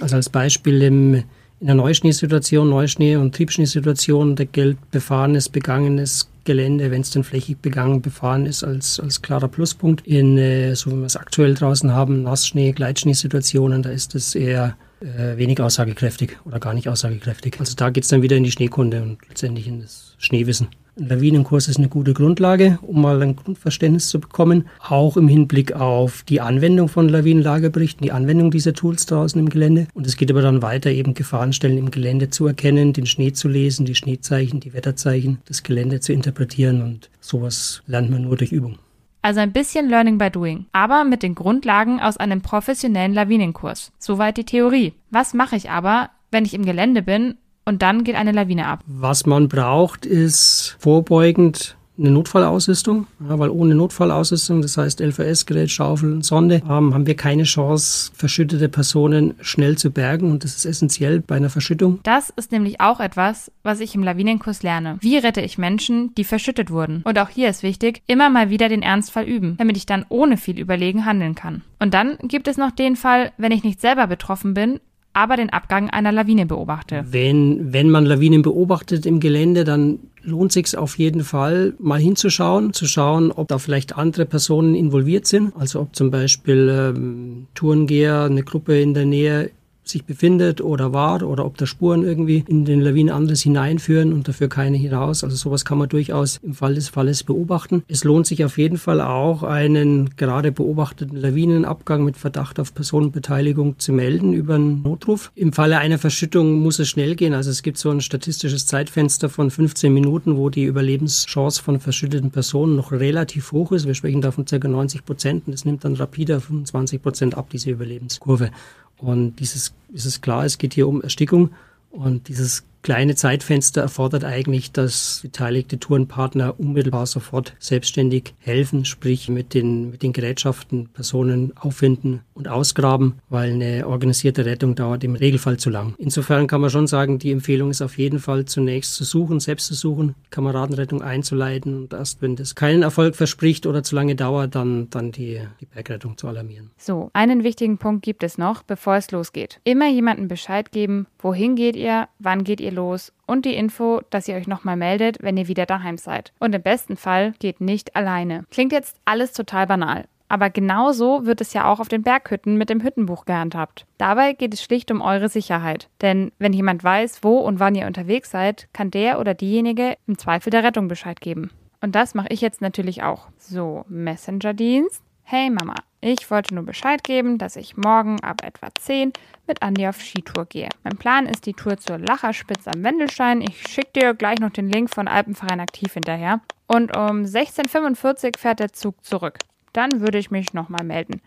Also 0.00 0.16
als 0.16 0.28
Beispiel 0.28 0.82
im, 0.82 1.14
in 1.14 1.66
der 1.66 1.74
Neuschneesituation, 1.74 2.68
Neuschnee- 2.68 3.16
und 3.16 3.34
Triebschneesituation, 3.34 4.36
da 4.36 4.44
gilt 4.44 4.90
befahrenes, 4.90 5.48
begangenes 5.48 6.28
Gelände, 6.44 6.90
wenn 6.90 7.00
es 7.00 7.10
denn 7.10 7.24
flächig 7.24 7.58
begangen 7.58 8.02
befahren 8.02 8.46
ist, 8.46 8.62
als, 8.62 9.00
als 9.00 9.22
klarer 9.22 9.48
Pluspunkt. 9.48 10.06
In, 10.06 10.38
äh, 10.38 10.74
so 10.74 10.90
wie 10.92 10.96
wir 10.96 11.06
es 11.06 11.16
aktuell 11.16 11.54
draußen 11.54 11.92
haben, 11.92 12.22
Nassschnee, 12.22 12.72
Gleitschneesituationen, 12.72 13.82
da 13.82 13.90
ist 13.90 14.14
es 14.14 14.34
eher 14.34 14.76
äh, 15.00 15.36
wenig 15.36 15.60
aussagekräftig 15.60 16.36
oder 16.44 16.58
gar 16.60 16.74
nicht 16.74 16.88
aussagekräftig. 16.88 17.58
Also 17.58 17.74
da 17.74 17.90
geht 17.90 18.04
es 18.04 18.10
dann 18.10 18.22
wieder 18.22 18.36
in 18.36 18.44
die 18.44 18.52
Schneekunde 18.52 19.02
und 19.02 19.18
letztendlich 19.28 19.66
in 19.66 19.80
das 19.80 20.14
Schneewissen. 20.18 20.68
Ein 20.98 21.08
Lawinenkurs 21.08 21.68
ist 21.68 21.76
eine 21.76 21.90
gute 21.90 22.14
Grundlage, 22.14 22.78
um 22.80 23.02
mal 23.02 23.20
ein 23.20 23.36
Grundverständnis 23.36 24.08
zu 24.08 24.18
bekommen, 24.18 24.66
auch 24.80 25.18
im 25.18 25.28
Hinblick 25.28 25.74
auf 25.74 26.22
die 26.22 26.40
Anwendung 26.40 26.88
von 26.88 27.10
Lawinenlageberichten, 27.10 28.02
die 28.02 28.12
Anwendung 28.12 28.50
dieser 28.50 28.72
Tools 28.72 29.04
draußen 29.04 29.38
im 29.38 29.50
Gelände. 29.50 29.88
Und 29.92 30.06
es 30.06 30.16
geht 30.16 30.30
aber 30.30 30.40
dann 30.40 30.62
weiter, 30.62 30.90
eben 30.90 31.12
Gefahrenstellen 31.12 31.76
im 31.76 31.90
Gelände 31.90 32.30
zu 32.30 32.46
erkennen, 32.46 32.94
den 32.94 33.04
Schnee 33.04 33.34
zu 33.34 33.46
lesen, 33.46 33.84
die 33.84 33.94
Schneezeichen, 33.94 34.60
die 34.60 34.72
Wetterzeichen, 34.72 35.36
das 35.44 35.62
Gelände 35.62 36.00
zu 36.00 36.14
interpretieren 36.14 36.80
und 36.80 37.10
sowas 37.20 37.82
lernt 37.86 38.08
man 38.08 38.22
nur 38.22 38.38
durch 38.38 38.52
Übung. 38.52 38.78
Also 39.20 39.40
ein 39.40 39.52
bisschen 39.52 39.90
Learning 39.90 40.16
by 40.16 40.30
Doing, 40.30 40.64
aber 40.72 41.04
mit 41.04 41.22
den 41.22 41.34
Grundlagen 41.34 42.00
aus 42.00 42.16
einem 42.16 42.40
professionellen 42.40 43.12
Lawinenkurs. 43.12 43.92
Soweit 43.98 44.38
die 44.38 44.44
Theorie. 44.44 44.94
Was 45.10 45.34
mache 45.34 45.56
ich 45.56 45.68
aber, 45.68 46.08
wenn 46.30 46.46
ich 46.46 46.54
im 46.54 46.64
Gelände 46.64 47.02
bin 47.02 47.34
und 47.66 47.82
dann 47.82 48.04
geht 48.04 48.14
eine 48.14 48.32
Lawine 48.32 48.66
ab. 48.66 48.80
Was 48.86 49.26
man 49.26 49.48
braucht, 49.48 50.06
ist 50.06 50.76
vorbeugend 50.78 51.76
eine 51.98 52.10
Notfallausrüstung, 52.10 53.06
ja, 53.26 53.38
weil 53.38 53.50
ohne 53.50 53.74
Notfallausrüstung, 53.74 54.62
das 54.62 54.76
heißt 54.76 55.00
LVS-Gerät, 55.00 55.70
Schaufel, 55.70 56.22
Sonde, 56.22 56.56
ähm, 56.68 56.92
haben 56.94 57.06
wir 57.06 57.16
keine 57.16 57.44
Chance, 57.44 58.10
verschüttete 58.14 58.68
Personen 58.68 59.34
schnell 59.40 59.78
zu 59.78 59.90
bergen 59.90 60.30
und 60.30 60.44
das 60.44 60.56
ist 60.56 60.66
essentiell 60.66 61.20
bei 61.20 61.36
einer 61.36 61.50
Verschüttung. 61.50 62.00
Das 62.02 62.30
ist 62.30 62.52
nämlich 62.52 62.80
auch 62.80 63.00
etwas, 63.00 63.50
was 63.62 63.80
ich 63.80 63.94
im 63.94 64.02
Lawinenkurs 64.02 64.62
lerne. 64.62 64.98
Wie 65.00 65.16
rette 65.16 65.40
ich 65.40 65.58
Menschen, 65.58 66.14
die 66.16 66.24
verschüttet 66.24 66.70
wurden? 66.70 67.02
Und 67.04 67.18
auch 67.18 67.30
hier 67.30 67.48
ist 67.48 67.62
wichtig, 67.62 68.02
immer 68.06 68.28
mal 68.30 68.50
wieder 68.50 68.68
den 68.68 68.82
Ernstfall 68.82 69.24
üben, 69.24 69.56
damit 69.56 69.76
ich 69.76 69.86
dann 69.86 70.04
ohne 70.08 70.36
viel 70.36 70.58
Überlegen 70.58 71.06
handeln 71.06 71.34
kann. 71.34 71.62
Und 71.78 71.94
dann 71.94 72.18
gibt 72.22 72.48
es 72.48 72.56
noch 72.56 72.70
den 72.70 72.96
Fall, 72.96 73.32
wenn 73.38 73.52
ich 73.52 73.64
nicht 73.64 73.80
selber 73.80 74.06
betroffen 74.06 74.54
bin, 74.54 74.80
aber 75.16 75.36
den 75.36 75.48
Abgang 75.50 75.88
einer 75.88 76.12
Lawine 76.12 76.44
beobachte. 76.44 77.04
Wenn, 77.08 77.72
wenn 77.72 77.88
man 77.88 78.04
Lawinen 78.04 78.42
beobachtet 78.42 79.06
im 79.06 79.18
Gelände, 79.18 79.64
dann 79.64 79.98
lohnt 80.22 80.52
sich 80.52 80.76
auf 80.76 80.98
jeden 80.98 81.24
Fall 81.24 81.72
mal 81.78 81.98
hinzuschauen, 81.98 82.74
zu 82.74 82.86
schauen, 82.86 83.32
ob 83.32 83.48
da 83.48 83.58
vielleicht 83.58 83.96
andere 83.96 84.26
Personen 84.26 84.74
involviert 84.74 85.26
sind. 85.26 85.54
Also 85.56 85.80
ob 85.80 85.96
zum 85.96 86.10
Beispiel 86.10 86.94
ähm, 86.94 87.46
Tourengeher, 87.54 88.24
eine 88.24 88.42
Gruppe 88.42 88.78
in 88.78 88.92
der 88.92 89.06
Nähe 89.06 89.50
sich 89.88 90.04
befindet 90.04 90.60
oder 90.60 90.92
war 90.92 91.22
oder 91.22 91.44
ob 91.44 91.56
da 91.56 91.66
Spuren 91.66 92.02
irgendwie 92.02 92.44
in 92.48 92.64
den 92.64 92.80
Lawinen 92.80 93.14
anderes 93.14 93.42
hineinführen 93.42 94.12
und 94.12 94.28
dafür 94.28 94.48
keine 94.48 94.76
hinaus. 94.76 95.24
Also 95.24 95.36
sowas 95.36 95.64
kann 95.64 95.78
man 95.78 95.88
durchaus 95.88 96.38
im 96.42 96.54
Fall 96.54 96.74
des 96.74 96.88
Falles 96.88 97.22
beobachten. 97.22 97.82
Es 97.88 98.04
lohnt 98.04 98.26
sich 98.26 98.44
auf 98.44 98.58
jeden 98.58 98.78
Fall 98.78 99.00
auch, 99.00 99.42
einen 99.42 100.10
gerade 100.16 100.52
beobachteten 100.52 101.16
Lawinenabgang 101.16 102.04
mit 102.04 102.16
Verdacht 102.16 102.58
auf 102.58 102.74
Personenbeteiligung 102.74 103.78
zu 103.78 103.92
melden 103.92 104.32
über 104.32 104.56
einen 104.56 104.82
Notruf. 104.82 105.30
Im 105.34 105.52
Falle 105.52 105.78
einer 105.78 105.98
Verschüttung 105.98 106.60
muss 106.60 106.78
es 106.78 106.88
schnell 106.88 107.14
gehen. 107.14 107.34
Also 107.34 107.50
es 107.50 107.62
gibt 107.62 107.78
so 107.78 107.90
ein 107.90 108.00
statistisches 108.00 108.66
Zeitfenster 108.66 109.28
von 109.28 109.50
15 109.50 109.92
Minuten, 109.92 110.36
wo 110.36 110.50
die 110.50 110.64
Überlebenschance 110.64 111.62
von 111.62 111.80
verschütteten 111.80 112.30
Personen 112.30 112.76
noch 112.76 112.92
relativ 112.92 113.52
hoch 113.52 113.72
ist. 113.72 113.86
Wir 113.86 113.94
sprechen 113.94 114.20
da 114.20 114.30
von 114.30 114.44
ca. 114.44 114.56
90 114.66 115.04
Prozent 115.04 115.46
und 115.46 115.52
es 115.52 115.64
nimmt 115.64 115.84
dann 115.84 115.94
rapide 115.94 116.40
25 116.40 117.02
Prozent 117.02 117.36
ab, 117.36 117.48
diese 117.50 117.70
Überlebenskurve. 117.70 118.50
Und 118.98 119.36
dieses, 119.36 119.74
ist 119.92 120.06
es 120.06 120.20
klar, 120.20 120.44
es 120.44 120.58
geht 120.58 120.74
hier 120.74 120.88
um 120.88 121.02
Erstickung. 121.02 121.50
Und 121.90 122.28
dieses 122.28 122.64
kleine 122.86 123.16
Zeitfenster 123.16 123.80
erfordert 123.80 124.22
eigentlich, 124.22 124.70
dass 124.70 125.18
beteiligte 125.20 125.80
Tourenpartner 125.80 126.60
unmittelbar 126.60 127.06
sofort 127.06 127.56
selbstständig 127.58 128.34
helfen, 128.38 128.84
sprich 128.84 129.28
mit 129.28 129.54
den, 129.54 129.90
mit 129.90 130.04
den 130.04 130.12
Gerätschaften 130.12 130.88
Personen 130.90 131.52
auffinden 131.56 132.20
und 132.32 132.46
ausgraben, 132.46 133.14
weil 133.28 133.54
eine 133.54 133.88
organisierte 133.88 134.44
Rettung 134.44 134.76
dauert 134.76 135.02
im 135.02 135.16
Regelfall 135.16 135.56
zu 135.56 135.68
lang. 135.68 135.94
Insofern 135.98 136.46
kann 136.46 136.60
man 136.60 136.70
schon 136.70 136.86
sagen, 136.86 137.18
die 137.18 137.32
Empfehlung 137.32 137.70
ist 137.70 137.82
auf 137.82 137.98
jeden 137.98 138.20
Fall 138.20 138.44
zunächst 138.44 138.94
zu 138.94 139.02
suchen, 139.02 139.40
selbst 139.40 139.66
zu 139.66 139.74
suchen, 139.74 140.14
Kameradenrettung 140.30 141.02
einzuleiten 141.02 141.74
und 141.76 141.92
erst 141.92 142.22
wenn 142.22 142.36
das 142.36 142.54
keinen 142.54 142.84
Erfolg 142.84 143.16
verspricht 143.16 143.66
oder 143.66 143.82
zu 143.82 143.96
lange 143.96 144.14
dauert, 144.14 144.54
dann, 144.54 144.90
dann 144.90 145.10
die, 145.10 145.40
die 145.60 145.66
Bergrettung 145.66 146.16
zu 146.16 146.28
alarmieren. 146.28 146.70
So, 146.78 147.10
einen 147.14 147.42
wichtigen 147.42 147.78
Punkt 147.78 148.04
gibt 148.04 148.22
es 148.22 148.38
noch, 148.38 148.62
bevor 148.62 148.94
es 148.94 149.10
losgeht. 149.10 149.58
Immer 149.64 149.88
jemandem 149.88 150.28
Bescheid 150.28 150.70
geben, 150.70 151.08
wohin 151.18 151.56
geht 151.56 151.74
ihr, 151.74 152.06
wann 152.20 152.44
geht 152.44 152.60
ihr 152.60 152.75
los 152.76 153.12
und 153.26 153.44
die 153.44 153.56
Info, 153.56 154.00
dass 154.10 154.28
ihr 154.28 154.36
euch 154.36 154.46
nochmal 154.46 154.76
meldet, 154.76 155.18
wenn 155.20 155.36
ihr 155.36 155.48
wieder 155.48 155.66
daheim 155.66 155.98
seid. 155.98 156.32
Und 156.38 156.54
im 156.54 156.62
besten 156.62 156.96
Fall 156.96 157.32
geht 157.40 157.60
nicht 157.60 157.96
alleine. 157.96 158.44
Klingt 158.50 158.72
jetzt 158.72 159.00
alles 159.04 159.32
total 159.32 159.66
banal. 159.66 160.04
Aber 160.28 160.50
genauso 160.50 161.24
wird 161.24 161.40
es 161.40 161.52
ja 161.52 161.70
auch 161.70 161.78
auf 161.78 161.88
den 161.88 162.02
Berghütten 162.02 162.56
mit 162.56 162.68
dem 162.68 162.82
Hüttenbuch 162.82 163.24
gehandhabt. 163.24 163.86
Dabei 163.98 164.32
geht 164.32 164.54
es 164.54 164.62
schlicht 164.62 164.90
um 164.90 165.00
eure 165.00 165.28
Sicherheit. 165.28 165.88
Denn 166.02 166.32
wenn 166.38 166.52
jemand 166.52 166.82
weiß, 166.82 167.22
wo 167.22 167.38
und 167.38 167.60
wann 167.60 167.76
ihr 167.76 167.86
unterwegs 167.86 168.30
seid, 168.30 168.68
kann 168.72 168.90
der 168.90 169.20
oder 169.20 169.34
diejenige 169.34 169.96
im 170.06 170.18
Zweifel 170.18 170.50
der 170.50 170.64
Rettung 170.64 170.88
Bescheid 170.88 171.20
geben. 171.20 171.50
Und 171.80 171.94
das 171.94 172.14
mache 172.14 172.28
ich 172.30 172.40
jetzt 172.40 172.60
natürlich 172.60 173.02
auch. 173.02 173.28
So, 173.38 173.84
Messenger-Dienst. 173.88 175.02
Hey 175.28 175.50
Mama, 175.50 175.74
ich 176.00 176.30
wollte 176.30 176.54
nur 176.54 176.62
Bescheid 176.62 177.02
geben, 177.02 177.36
dass 177.36 177.56
ich 177.56 177.76
morgen 177.76 178.22
ab 178.22 178.44
etwa 178.44 178.68
10 178.72 179.12
mit 179.48 179.60
Andi 179.60 179.88
auf 179.88 180.00
Skitour 180.00 180.44
gehe. 180.44 180.68
Mein 180.84 180.98
Plan 180.98 181.26
ist 181.26 181.46
die 181.46 181.52
Tour 181.52 181.78
zur 181.78 181.98
Lacherspitze 181.98 182.70
am 182.72 182.84
Wendelstein. 182.84 183.40
Ich 183.40 183.66
schicke 183.66 183.90
dir 183.96 184.14
gleich 184.14 184.38
noch 184.38 184.50
den 184.50 184.70
Link 184.70 184.88
von 184.88 185.08
Alpenverein 185.08 185.58
Aktiv 185.58 185.94
hinterher. 185.94 186.42
Und 186.68 186.96
um 186.96 187.24
16.45 187.24 188.24
Uhr 188.24 188.30
fährt 188.38 188.60
der 188.60 188.72
Zug 188.72 189.04
zurück. 189.04 189.38
Dann 189.72 190.00
würde 190.00 190.18
ich 190.18 190.30
mich 190.30 190.54
nochmal 190.54 190.84
melden. 190.84 191.20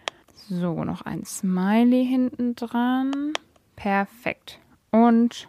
So, 0.47 0.85
noch 0.85 1.01
ein 1.01 1.25
Smiley 1.25 2.05
hinten 2.05 2.55
dran. 2.55 3.33
Perfekt. 3.75 4.59
Und 4.91 5.45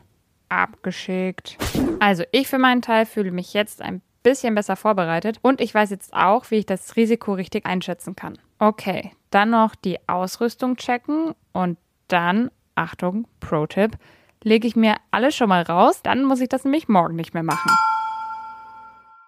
abgeschickt. 0.49 1.57
Also, 2.01 2.25
ich 2.33 2.49
für 2.49 2.59
meinen 2.59 2.83
Teil 2.83 3.07
fühle 3.07 3.31
mich 3.31 3.55
jetzt 3.55 3.81
ein 3.81 4.03
bisschen 4.23 4.55
besser 4.55 4.77
vorbereitet 4.77 5.39
und 5.43 5.61
ich 5.61 5.75
weiß 5.75 5.91
jetzt 5.91 6.13
auch, 6.15 6.51
wie 6.51 6.57
ich 6.57 6.67
das 6.67 6.97
Risiko 6.97 7.35
richtig 7.35 7.67
einschätzen 7.67 8.17
kann. 8.17 8.39
Okay, 8.59 9.13
dann 9.31 9.51
noch 9.51 9.75
die 9.75 9.99
Ausrüstung 10.09 10.77
checken 10.77 11.35
und 11.53 11.79
dann, 12.09 12.51
Achtung, 12.75 13.27
Pro-Tipp, 13.41 13.97
lege 14.43 14.67
ich 14.67 14.77
mir 14.77 14.97
alles 15.11 15.35
schon 15.35 15.49
mal 15.49 15.63
raus, 15.63 16.03
dann 16.03 16.25
muss 16.25 16.41
ich 16.41 16.49
das 16.49 16.65
nämlich 16.65 16.89
morgen 16.89 17.17
nicht 17.17 17.35
mehr 17.35 17.43
machen. 17.43 17.71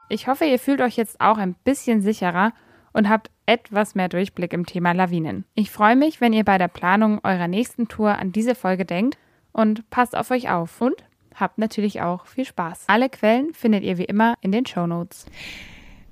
Ich 0.09 0.27
hoffe, 0.27 0.45
ihr 0.45 0.59
fühlt 0.59 0.81
euch 0.81 0.97
jetzt 0.97 1.21
auch 1.21 1.39
ein 1.39 1.55
bisschen 1.65 2.03
sicherer 2.03 2.53
und 2.93 3.09
habt 3.09 3.31
etwas 3.47 3.95
mehr 3.95 4.09
Durchblick 4.09 4.53
im 4.53 4.67
Thema 4.67 4.93
Lawinen. 4.93 5.45
Ich 5.55 5.71
freue 5.71 5.97
mich, 5.97 6.21
wenn 6.21 6.33
ihr 6.33 6.45
bei 6.45 6.59
der 6.59 6.69
Planung 6.69 7.21
eurer 7.25 7.49
nächsten 7.49 7.89
Tour 7.89 8.19
an 8.19 8.33
diese 8.33 8.55
Folge 8.55 8.85
denkt 8.85 9.17
und 9.53 9.89
passt 9.91 10.17
auf 10.17 10.31
euch 10.31 10.51
auf 10.51 10.81
und 10.81 11.03
habt 11.35 11.59
natürlich 11.59 12.01
auch 12.01 12.27
viel 12.27 12.45
Spaß. 12.45 12.85
Alle 12.87 13.09
Quellen 13.09 13.53
findet 13.55 13.85
ihr 13.85 13.99
wie 13.99 14.05
immer 14.05 14.35
in 14.41 14.53
den 14.53 14.67
Show 14.67 14.87
Notes. 14.87 15.27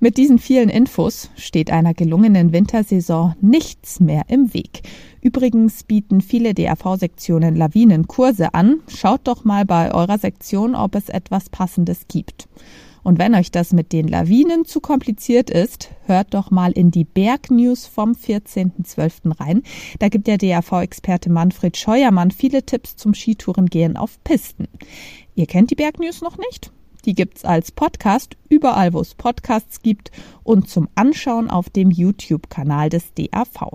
Mit 0.02 0.16
diesen 0.16 0.38
vielen 0.38 0.70
Infos 0.70 1.30
steht 1.36 1.70
einer 1.70 1.92
gelungenen 1.92 2.54
Wintersaison 2.54 3.34
nichts 3.42 4.00
mehr 4.00 4.22
im 4.28 4.54
Weg. 4.54 4.80
Übrigens 5.20 5.84
bieten 5.84 6.22
viele 6.22 6.54
DRV-Sektionen 6.54 7.54
Lawinenkurse 7.54 8.54
an. 8.54 8.80
Schaut 8.88 9.20
doch 9.24 9.44
mal 9.44 9.66
bei 9.66 9.92
eurer 9.92 10.16
Sektion, 10.16 10.74
ob 10.74 10.94
es 10.94 11.10
etwas 11.10 11.50
Passendes 11.50 12.06
gibt. 12.08 12.48
Und 13.10 13.18
wenn 13.18 13.34
euch 13.34 13.50
das 13.50 13.72
mit 13.72 13.92
den 13.92 14.06
Lawinen 14.06 14.64
zu 14.64 14.78
kompliziert 14.78 15.50
ist, 15.50 15.90
hört 16.06 16.32
doch 16.32 16.52
mal 16.52 16.70
in 16.70 16.92
die 16.92 17.02
Bergnews 17.02 17.84
vom 17.84 18.12
14.12. 18.12 19.40
rein. 19.40 19.64
Da 19.98 20.08
gibt 20.08 20.28
der 20.28 20.38
DAV-Experte 20.38 21.28
Manfred 21.28 21.76
Scheuermann 21.76 22.30
viele 22.30 22.62
Tipps 22.62 22.94
zum 22.94 23.12
Skitourengehen 23.12 23.96
auf 23.96 24.22
Pisten. 24.22 24.68
Ihr 25.34 25.46
kennt 25.46 25.72
die 25.72 25.74
Bergnews 25.74 26.20
noch 26.20 26.38
nicht? 26.38 26.70
Die 27.04 27.16
gibt's 27.16 27.44
als 27.44 27.72
Podcast 27.72 28.36
überall, 28.48 28.92
wo 28.92 29.00
es 29.00 29.16
Podcasts 29.16 29.82
gibt 29.82 30.12
und 30.44 30.68
zum 30.68 30.88
Anschauen 30.94 31.50
auf 31.50 31.68
dem 31.68 31.90
YouTube-Kanal 31.90 32.90
des 32.90 33.12
DAV. 33.14 33.72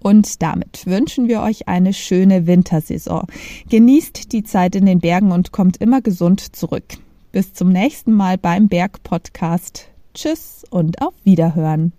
Und 0.00 0.42
damit 0.42 0.84
wünschen 0.84 1.28
wir 1.28 1.40
euch 1.40 1.66
eine 1.66 1.94
schöne 1.94 2.46
Wintersaison. 2.46 3.26
Genießt 3.70 4.32
die 4.32 4.42
Zeit 4.42 4.76
in 4.76 4.84
den 4.84 4.98
Bergen 4.98 5.32
und 5.32 5.50
kommt 5.50 5.78
immer 5.78 6.02
gesund 6.02 6.54
zurück. 6.54 6.98
Bis 7.34 7.52
zum 7.52 7.70
nächsten 7.70 8.12
Mal 8.12 8.38
beim 8.38 8.68
Berg 8.68 9.02
Podcast. 9.02 9.88
Tschüss 10.14 10.62
und 10.70 11.02
auf 11.02 11.14
Wiederhören. 11.24 11.92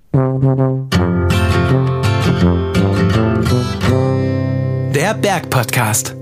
Der 4.93 5.13
Berg 5.13 5.49
Podcast. 5.49 6.15